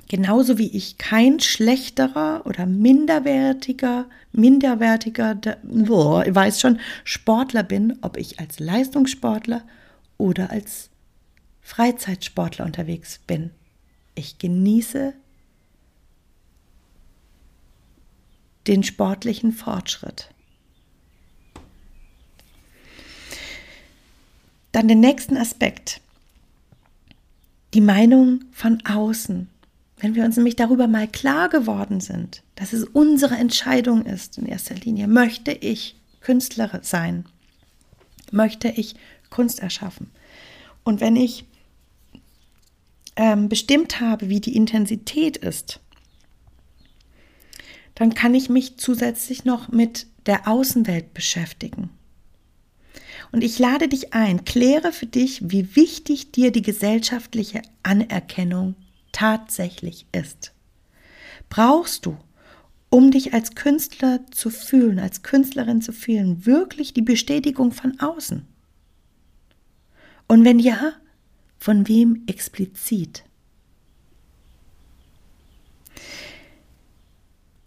Genauso 0.09 0.57
wie 0.57 0.67
ich 0.67 0.97
kein 0.97 1.39
schlechterer 1.39 2.45
oder 2.45 2.65
minderwertiger, 2.65 4.05
minderwertiger, 4.31 5.35
boah, 5.63 6.23
weiß 6.27 6.59
schon, 6.59 6.79
Sportler 7.03 7.63
bin, 7.63 7.97
ob 8.01 8.17
ich 8.17 8.39
als 8.39 8.59
Leistungssportler 8.59 9.63
oder 10.17 10.51
als 10.51 10.89
Freizeitsportler 11.61 12.65
unterwegs 12.65 13.19
bin. 13.25 13.51
Ich 14.15 14.37
genieße 14.37 15.13
den 18.67 18.83
sportlichen 18.83 19.51
Fortschritt. 19.51 20.29
Dann 24.71 24.87
den 24.87 24.99
nächsten 24.99 25.37
Aspekt. 25.37 26.01
Die 27.73 27.81
Meinung 27.81 28.45
von 28.51 28.83
außen. 28.85 29.49
Wenn 30.03 30.15
wir 30.15 30.25
uns 30.25 30.35
nämlich 30.35 30.57
darüber 30.57 30.87
mal 30.87 31.07
klar 31.07 31.47
geworden 31.47 32.01
sind, 32.01 32.43
dass 32.55 32.73
es 32.73 32.83
unsere 32.83 33.35
Entscheidung 33.35 34.05
ist, 34.05 34.37
in 34.37 34.45
erster 34.45 34.75
Linie, 34.75 35.07
möchte 35.07 35.53
ich 35.53 35.95
Künstler 36.19 36.81
sein, 36.83 37.23
möchte 38.29 38.67
ich 38.67 38.95
Kunst 39.29 39.61
erschaffen. 39.61 40.11
Und 40.83 40.99
wenn 40.99 41.15
ich 41.15 41.45
ähm, 43.15 43.47
bestimmt 43.47 44.01
habe, 44.01 44.27
wie 44.27 44.41
die 44.41 44.57
Intensität 44.57 45.37
ist, 45.37 45.79
dann 47.95 48.13
kann 48.13 48.35
ich 48.35 48.49
mich 48.49 48.75
zusätzlich 48.75 49.45
noch 49.45 49.69
mit 49.69 50.07
der 50.25 50.49
Außenwelt 50.49 51.13
beschäftigen. 51.13 51.91
Und 53.31 53.41
ich 53.41 53.57
lade 53.57 53.87
dich 53.87 54.13
ein, 54.13 54.43
kläre 54.43 54.91
für 54.91 55.05
dich, 55.05 55.49
wie 55.49 55.77
wichtig 55.77 56.33
dir 56.33 56.51
die 56.51 56.61
gesellschaftliche 56.61 57.61
Anerkennung 57.83 58.75
tatsächlich 59.13 60.06
ist. 60.12 60.54
Brauchst 61.47 62.06
du, 62.06 62.17
um 62.89 63.12
dich 63.12 63.34
als 63.34 63.56
Künstler 63.56 64.19
zu 64.32 64.49
fühlen, 64.49 64.99
als 64.99 65.23
Künstlerin 65.23 65.82
zu 65.82 65.93
fühlen, 65.93 66.45
wirklich 66.45 66.93
die 66.93 67.02
Bestätigung 67.02 67.71
von 67.71 67.99
außen? 67.99 68.45
Und 70.28 70.43
wenn 70.43 70.60
ja, 70.60 70.93
von 71.58 71.88
wem 71.88 72.23
explizit? 72.28 73.23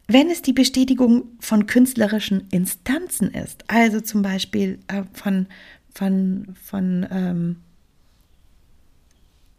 Wenn 0.09 0.31
es 0.31 0.43
die 0.43 0.53
Bestätigung 0.53 1.25
von 1.41 1.67
künstlerischen 1.67 2.47
Instanzen 2.51 3.31
ist, 3.31 3.65
also 3.69 4.01
zum 4.01 4.23
Beispiel 4.23 4.79
äh, 4.87 5.03
von, 5.13 5.47
von, 5.93 6.55
von 6.63 7.07
ähm, 7.11 7.57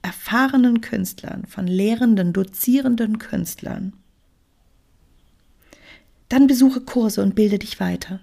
erfahrenen 0.08 0.80
Künstlern, 0.80 1.46
von 1.46 1.68
lehrenden, 1.68 2.32
dozierenden 2.32 3.20
Künstlern, 3.20 3.92
dann 6.30 6.48
besuche 6.48 6.80
Kurse 6.80 7.22
und 7.22 7.36
bilde 7.36 7.60
dich 7.60 7.82
weiter. 7.82 8.22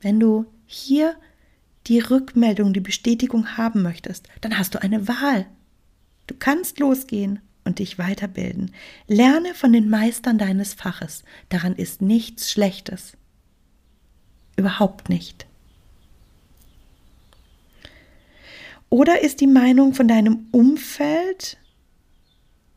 Wenn 0.00 0.20
du 0.20 0.46
hier 0.66 1.16
die 1.88 1.98
Rückmeldung, 1.98 2.72
die 2.72 2.80
Bestätigung 2.80 3.56
haben 3.56 3.82
möchtest, 3.82 4.28
dann 4.40 4.56
hast 4.56 4.76
du 4.76 4.82
eine 4.82 5.08
Wahl. 5.08 5.46
Du 6.28 6.36
kannst 6.38 6.78
losgehen 6.78 7.40
und 7.64 7.80
dich 7.80 7.98
weiterbilden. 7.98 8.70
Lerne 9.08 9.54
von 9.54 9.72
den 9.72 9.90
Meistern 9.90 10.38
deines 10.38 10.74
Faches. 10.74 11.24
Daran 11.48 11.74
ist 11.74 12.02
nichts 12.02 12.52
Schlechtes. 12.52 13.16
Überhaupt 14.56 15.08
nicht. 15.08 15.46
Oder 18.92 19.22
ist 19.22 19.40
die 19.40 19.46
Meinung 19.46 19.94
von 19.94 20.06
deinem 20.06 20.48
Umfeld 20.50 21.56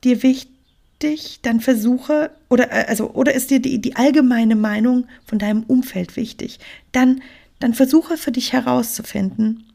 dir 0.05 0.23
wichtig? 0.23 1.41
Dann 1.41 1.59
versuche, 1.59 2.31
oder, 2.47 2.71
äh, 2.71 2.85
also, 2.87 3.11
oder 3.11 3.35
ist 3.35 3.51
dir 3.51 3.59
die, 3.59 3.81
die 3.81 3.97
allgemeine 3.97 4.55
Meinung 4.55 5.07
von 5.25 5.39
deinem 5.39 5.63
Umfeld 5.63 6.15
wichtig? 6.15 6.59
Dann, 6.93 7.21
dann 7.59 7.73
versuche 7.73 8.15
für 8.15 8.31
dich 8.31 8.53
herauszufinden, 8.53 9.65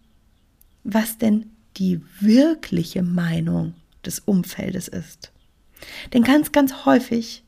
was 0.82 1.18
denn 1.18 1.50
die 1.76 2.00
wirkliche 2.20 3.02
Meinung 3.02 3.74
des 4.06 4.20
Umfeldes 4.20 4.88
ist. 4.88 5.32
Denn 6.14 6.22
ganz, 6.22 6.52
ganz 6.52 6.86
häufig, 6.86 7.44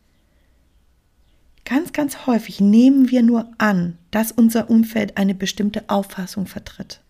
ganz, 1.65 1.95
ganz 1.95 2.27
häufig 2.27 2.61
nehmen 2.61 3.11
wir 3.11 3.23
nur 3.23 3.51
an, 3.57 3.97
dass 4.11 4.33
unser 4.33 4.69
Umfeld 4.69 5.17
eine 5.17 5.35
bestimmte 5.35 5.89
Auffassung 5.89 6.47
vertritt. 6.47 7.02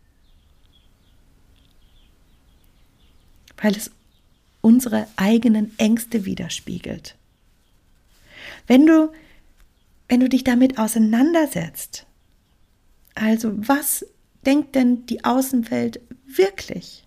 Weil 3.63 3.77
es 3.77 3.91
unsere 4.61 5.07
eigenen 5.17 5.73
Ängste 5.79 6.25
widerspiegelt. 6.25 7.17
Wenn 8.67 8.87
du, 8.87 9.13
wenn 10.09 10.21
du 10.21 10.29
dich 10.29 10.45
damit 10.45 10.79
auseinandersetzt, 10.79 12.07
also 13.15 13.53
was 13.57 14.05
denkt 14.45 14.75
denn 14.75 15.07
die 15.07 15.25
Außenwelt 15.25 16.01
wirklich? 16.27 17.07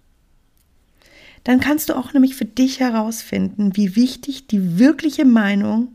Dann 1.43 1.59
kannst 1.59 1.89
du 1.89 1.95
auch 1.95 2.13
nämlich 2.13 2.35
für 2.35 2.45
dich 2.45 2.79
herausfinden, 2.79 3.75
wie 3.75 3.95
wichtig 3.95 4.47
die 4.47 4.79
wirkliche 4.79 5.25
Meinung 5.25 5.89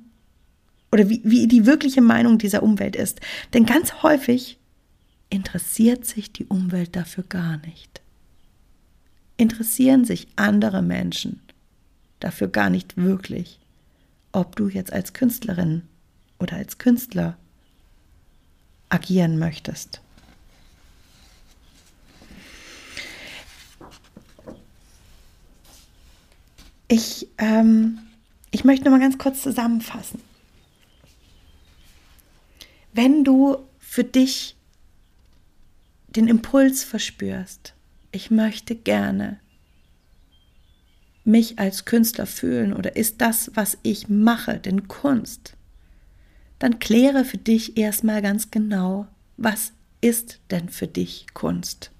oder 0.93 1.09
wie, 1.09 1.21
wie 1.25 1.49
die 1.49 1.67
wirkliche 1.67 2.01
Meinung 2.01 2.39
dieser 2.39 2.63
Umwelt 2.63 2.97
ist. 2.97 3.21
Denn 3.53 3.67
ganz 3.67 4.03
häufig 4.03 4.59
interessiert 5.29 6.05
sich 6.05 6.33
die 6.33 6.47
Umwelt 6.47 6.97
dafür 6.97 7.25
gar 7.29 7.59
nicht. 7.59 8.01
Interessieren 9.41 10.05
sich 10.05 10.29
andere 10.37 10.83
Menschen 10.83 11.41
dafür 12.19 12.49
gar 12.49 12.69
nicht 12.69 12.99
wirklich, 12.99 13.59
ob 14.33 14.55
du 14.55 14.69
jetzt 14.69 14.93
als 14.93 15.15
Künstlerin 15.15 15.81
oder 16.39 16.57
als 16.57 16.77
Künstler 16.77 17.39
agieren 18.91 19.39
möchtest. 19.39 20.03
Ich, 26.89 27.27
ähm, 27.39 27.99
ich 28.51 28.65
möchte 28.65 28.85
noch 28.85 28.93
mal 28.93 29.01
ganz 29.01 29.17
kurz 29.17 29.41
zusammenfassen. 29.41 30.21
Wenn 32.93 33.25
du 33.25 33.57
für 33.79 34.05
dich 34.05 34.55
den 36.09 36.29
Impuls 36.29 36.85
verspürst, 36.85 37.73
ich 38.13 38.31
möchte 38.31 38.75
gerne 38.75 39.39
mich 41.25 41.59
als 41.59 41.85
Künstler 41.85 42.27
fühlen 42.27 42.73
oder 42.73 42.97
ist 42.97 43.21
das, 43.21 43.51
was 43.55 43.79
ich 43.83 44.09
mache, 44.09 44.59
denn 44.59 44.89
Kunst, 44.89 45.57
dann 46.59 46.79
kläre 46.79 47.25
für 47.25 47.39
dich 47.39 47.77
erstmal 47.77 48.23
ganz 48.23 48.51
genau, 48.51 49.07
was 49.37 49.73
ist 50.01 50.41
denn 50.51 50.69
für 50.69 50.87
dich 50.87 51.27
Kunst? 51.35 51.91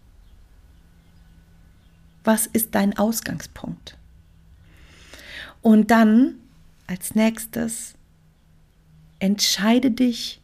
Was 2.25 2.47
ist 2.47 2.75
dein 2.75 2.97
Ausgangspunkt? 2.99 3.97
Und 5.63 5.91
dann 5.91 6.37
als 6.87 7.15
nächstes 7.15 7.95
entscheide 9.19 9.91
dich 9.91 10.41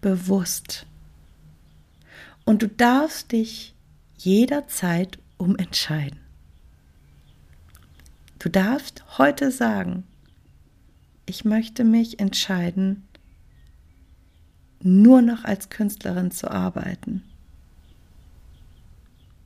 bewusst. 0.00 0.86
Und 2.44 2.62
du 2.62 2.68
darfst 2.68 3.32
dich 3.32 3.74
jederzeit 4.24 5.18
umentscheiden. 5.36 6.20
Du 8.38 8.48
darfst 8.48 9.18
heute 9.18 9.50
sagen, 9.50 10.04
ich 11.26 11.44
möchte 11.44 11.84
mich 11.84 12.18
entscheiden, 12.18 13.06
nur 14.80 15.22
noch 15.22 15.44
als 15.44 15.70
Künstlerin 15.70 16.30
zu 16.30 16.50
arbeiten. 16.50 17.22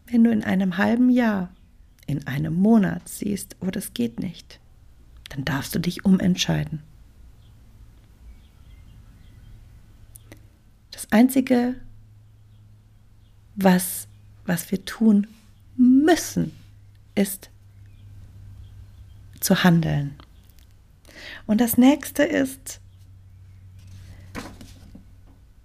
Wenn 0.07 0.25
du 0.25 0.31
in 0.31 0.45
einem 0.45 0.79
halben 0.79 1.11
Jahr 1.11 1.51
in 2.07 2.27
einem 2.27 2.55
Monat 2.55 3.09
siehst, 3.09 3.57
oh, 3.61 3.71
das 3.71 3.93
geht 3.93 4.21
nicht, 4.21 4.61
dann 5.31 5.45
darfst 5.45 5.75
du 5.75 5.81
dich 5.81 6.05
umentscheiden. 6.05 6.83
Das 10.91 11.11
Einzige, 11.13 11.75
was, 13.57 14.09
was 14.47 14.71
wir 14.71 14.85
tun 14.85 15.27
müssen, 15.77 16.53
ist 17.15 17.51
zu 19.41 19.65
handeln. 19.65 20.15
Und 21.47 21.61
das 21.61 21.77
nächste 21.77 22.23
ist, 22.23 22.81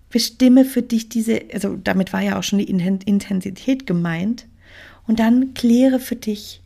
bestimme 0.10 0.66
für 0.66 0.82
dich 0.82 1.10
diese, 1.10 1.42
also 1.54 1.78
damit 1.78 2.14
war 2.14 2.22
ja 2.22 2.38
auch 2.38 2.44
schon 2.44 2.60
die 2.60 2.70
Intensität 2.70 3.88
gemeint, 3.88 4.48
und 5.08 5.20
dann 5.20 5.54
kläre 5.54 6.00
für 6.00 6.16
dich, 6.16 6.62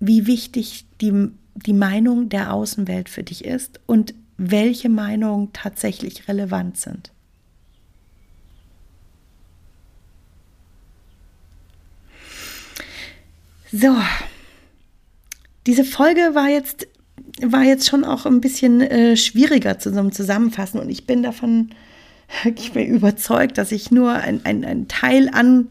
wie 0.00 0.26
wichtig 0.26 0.86
die, 1.00 1.28
die 1.54 1.72
Meinung 1.72 2.28
der 2.28 2.52
Außenwelt 2.52 3.08
für 3.08 3.22
dich 3.22 3.44
ist 3.44 3.80
und 3.86 4.14
welche 4.36 4.88
Meinungen 4.88 5.52
tatsächlich 5.52 6.28
relevant 6.28 6.76
sind. 6.76 7.12
So, 13.72 13.96
diese 15.66 15.84
Folge 15.84 16.34
war 16.34 16.48
jetzt, 16.48 16.88
war 17.42 17.62
jetzt 17.62 17.88
schon 17.88 18.04
auch 18.04 18.26
ein 18.26 18.40
bisschen 18.40 18.80
äh, 18.80 19.16
schwieriger 19.16 19.78
zu 19.78 19.92
so 19.92 19.98
einem 19.98 20.12
Zusammenfassen 20.12 20.80
und 20.80 20.90
ich 20.90 21.06
bin 21.06 21.22
davon, 21.22 21.70
ich 22.56 22.72
bin 22.72 22.86
überzeugt, 22.86 23.58
dass 23.58 23.72
ich 23.72 23.90
nur 23.90 24.12
ein, 24.12 24.44
ein, 24.44 24.64
ein 24.64 24.88
Teil 24.88 25.28
an 25.32 25.68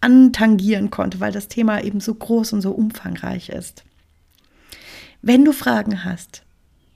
antangieren 0.00 0.90
konnte, 0.90 1.20
weil 1.20 1.32
das 1.32 1.48
Thema 1.48 1.82
eben 1.82 2.00
so 2.00 2.14
groß 2.14 2.52
und 2.52 2.60
so 2.60 2.70
umfangreich 2.72 3.48
ist. 3.48 3.84
Wenn 5.22 5.44
du 5.44 5.52
Fragen 5.52 6.04
hast, 6.04 6.42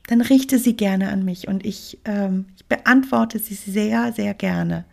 dann 0.06 0.20
richte 0.20 0.58
sie 0.58 0.76
gerne 0.76 1.10
an 1.10 1.24
mich 1.24 1.48
und 1.48 1.64
ich, 1.64 1.98
ähm, 2.04 2.46
ich 2.56 2.66
beantworte 2.66 3.38
sie 3.38 3.54
sehr, 3.54 4.12
sehr 4.12 4.34
gerne. 4.34 4.84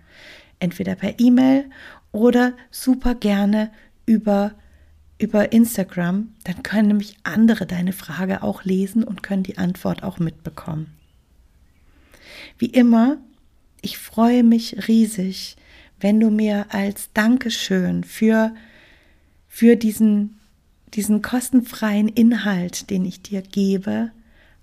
Entweder 0.59 0.95
per 0.95 1.19
E-Mail 1.19 1.69
oder 2.11 2.53
super 2.71 3.13
gerne 3.13 3.71
über, 4.05 4.55
über 5.17 5.51
Instagram. 5.51 6.29
Dann 6.43 6.63
können 6.63 6.89
nämlich 6.89 7.17
andere 7.23 7.65
deine 7.65 7.93
Frage 7.93 8.43
auch 8.43 8.63
lesen 8.63 9.03
und 9.03 9.23
können 9.23 9.43
die 9.43 9.57
Antwort 9.57 10.03
auch 10.03 10.19
mitbekommen. 10.19 10.93
Wie 12.57 12.67
immer, 12.67 13.17
ich 13.81 13.97
freue 13.97 14.43
mich 14.43 14.87
riesig, 14.87 15.55
wenn 15.99 16.19
du 16.19 16.29
mir 16.29 16.67
als 16.69 17.09
Dankeschön 17.13 18.03
für, 18.03 18.53
für 19.47 19.75
diesen, 19.75 20.39
diesen 20.93 21.21
kostenfreien 21.21 22.07
Inhalt, 22.07 22.89
den 22.89 23.05
ich 23.05 23.21
dir 23.21 23.41
gebe, 23.41 24.11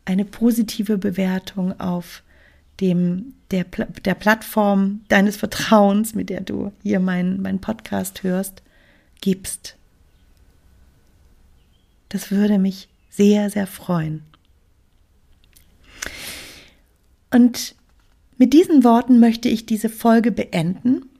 eine 0.04 0.24
positive 0.24 0.98
Bewertung 0.98 1.78
auf 1.80 2.22
dem, 2.80 3.34
der, 3.50 3.64
der 4.04 4.14
Plattform 4.14 5.00
deines 5.08 5.36
Vertrauens, 5.36 6.14
mit 6.14 6.30
der 6.30 6.40
du 6.40 6.72
hier 6.82 7.00
meinen 7.00 7.40
mein 7.40 7.60
Podcast 7.60 8.22
hörst, 8.22 8.62
gibst. 9.20 9.76
Das 12.14 12.30
würde 12.30 12.58
mich 12.58 12.88
sehr, 13.10 13.50
sehr 13.50 13.66
freuen. 13.66 14.22
Und 17.30 17.74
mit 18.38 18.52
diesen 18.52 18.84
Worten 18.84 19.20
möchte 19.20 19.48
ich 19.48 19.66
diese 19.66 19.90
Folge 19.90 20.32
beenden 20.32 21.10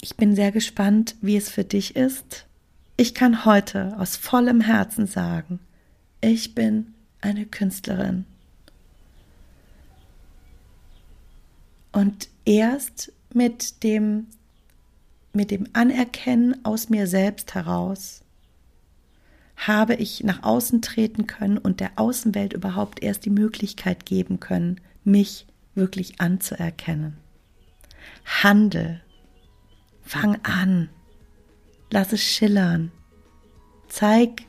ich 0.00 0.16
bin 0.16 0.34
sehr 0.34 0.52
gespannt, 0.52 1.16
wie 1.20 1.36
es 1.36 1.50
für 1.50 1.64
dich 1.64 1.96
ist. 1.96 2.46
Ich 2.96 3.14
kann 3.14 3.44
heute 3.44 3.98
aus 3.98 4.16
vollem 4.16 4.60
Herzen 4.60 5.06
sagen, 5.06 5.60
ich 6.20 6.54
bin 6.54 6.94
eine 7.20 7.46
Künstlerin. 7.46 8.24
Und 11.92 12.28
erst 12.44 13.12
mit 13.32 13.82
dem, 13.82 14.26
mit 15.32 15.50
dem 15.50 15.66
Anerkennen 15.72 16.64
aus 16.64 16.90
mir 16.90 17.06
selbst 17.06 17.54
heraus 17.54 18.22
habe 19.66 19.94
ich 19.94 20.22
nach 20.24 20.42
außen 20.42 20.82
treten 20.82 21.26
können 21.26 21.58
und 21.58 21.80
der 21.80 21.92
Außenwelt 21.96 22.52
überhaupt 22.52 23.02
erst 23.02 23.24
die 23.24 23.30
Möglichkeit 23.30 24.06
geben 24.06 24.40
können, 24.40 24.80
mich 25.04 25.46
wirklich 25.74 26.20
anzuerkennen. 26.20 27.16
Handel, 28.24 29.00
Fang 30.08 30.38
an. 30.42 30.88
Lass 31.90 32.14
es 32.14 32.22
schillern. 32.22 32.90
Zeig, 33.88 34.42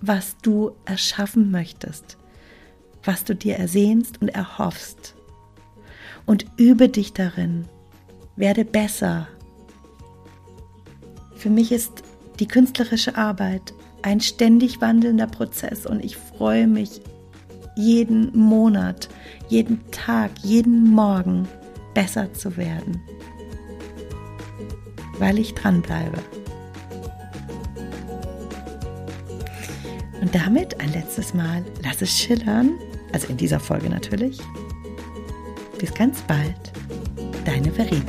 was 0.00 0.38
du 0.38 0.74
erschaffen 0.86 1.50
möchtest, 1.50 2.16
was 3.04 3.24
du 3.24 3.34
dir 3.34 3.56
ersehnst 3.56 4.22
und 4.22 4.28
erhoffst. 4.28 5.14
Und 6.24 6.46
übe 6.56 6.88
dich 6.88 7.12
darin. 7.12 7.66
Werde 8.36 8.64
besser. 8.64 9.28
Für 11.34 11.50
mich 11.50 11.70
ist 11.70 12.02
die 12.38 12.48
künstlerische 12.48 13.16
Arbeit 13.16 13.74
ein 14.02 14.20
ständig 14.20 14.80
wandelnder 14.80 15.26
Prozess 15.26 15.86
und 15.86 16.04
ich 16.04 16.16
freue 16.16 16.66
mich 16.66 17.00
jeden 17.76 18.36
Monat, 18.36 19.08
jeden 19.48 19.90
Tag, 19.90 20.30
jeden 20.42 20.90
Morgen 20.90 21.48
besser 21.94 22.32
zu 22.32 22.56
werden 22.56 23.02
weil 25.18 25.38
ich 25.38 25.54
dranbleibe. 25.54 26.18
Und 30.20 30.34
damit 30.34 30.80
ein 30.80 30.92
letztes 30.92 31.34
Mal, 31.34 31.64
lass 31.82 32.02
es 32.02 32.10
schillern, 32.10 32.72
also 33.12 33.28
in 33.28 33.36
dieser 33.36 33.60
Folge 33.60 33.88
natürlich. 33.88 34.38
Bis 35.78 35.92
ganz 35.94 36.22
bald, 36.22 36.72
deine 37.44 37.70
Verena. 37.70 38.02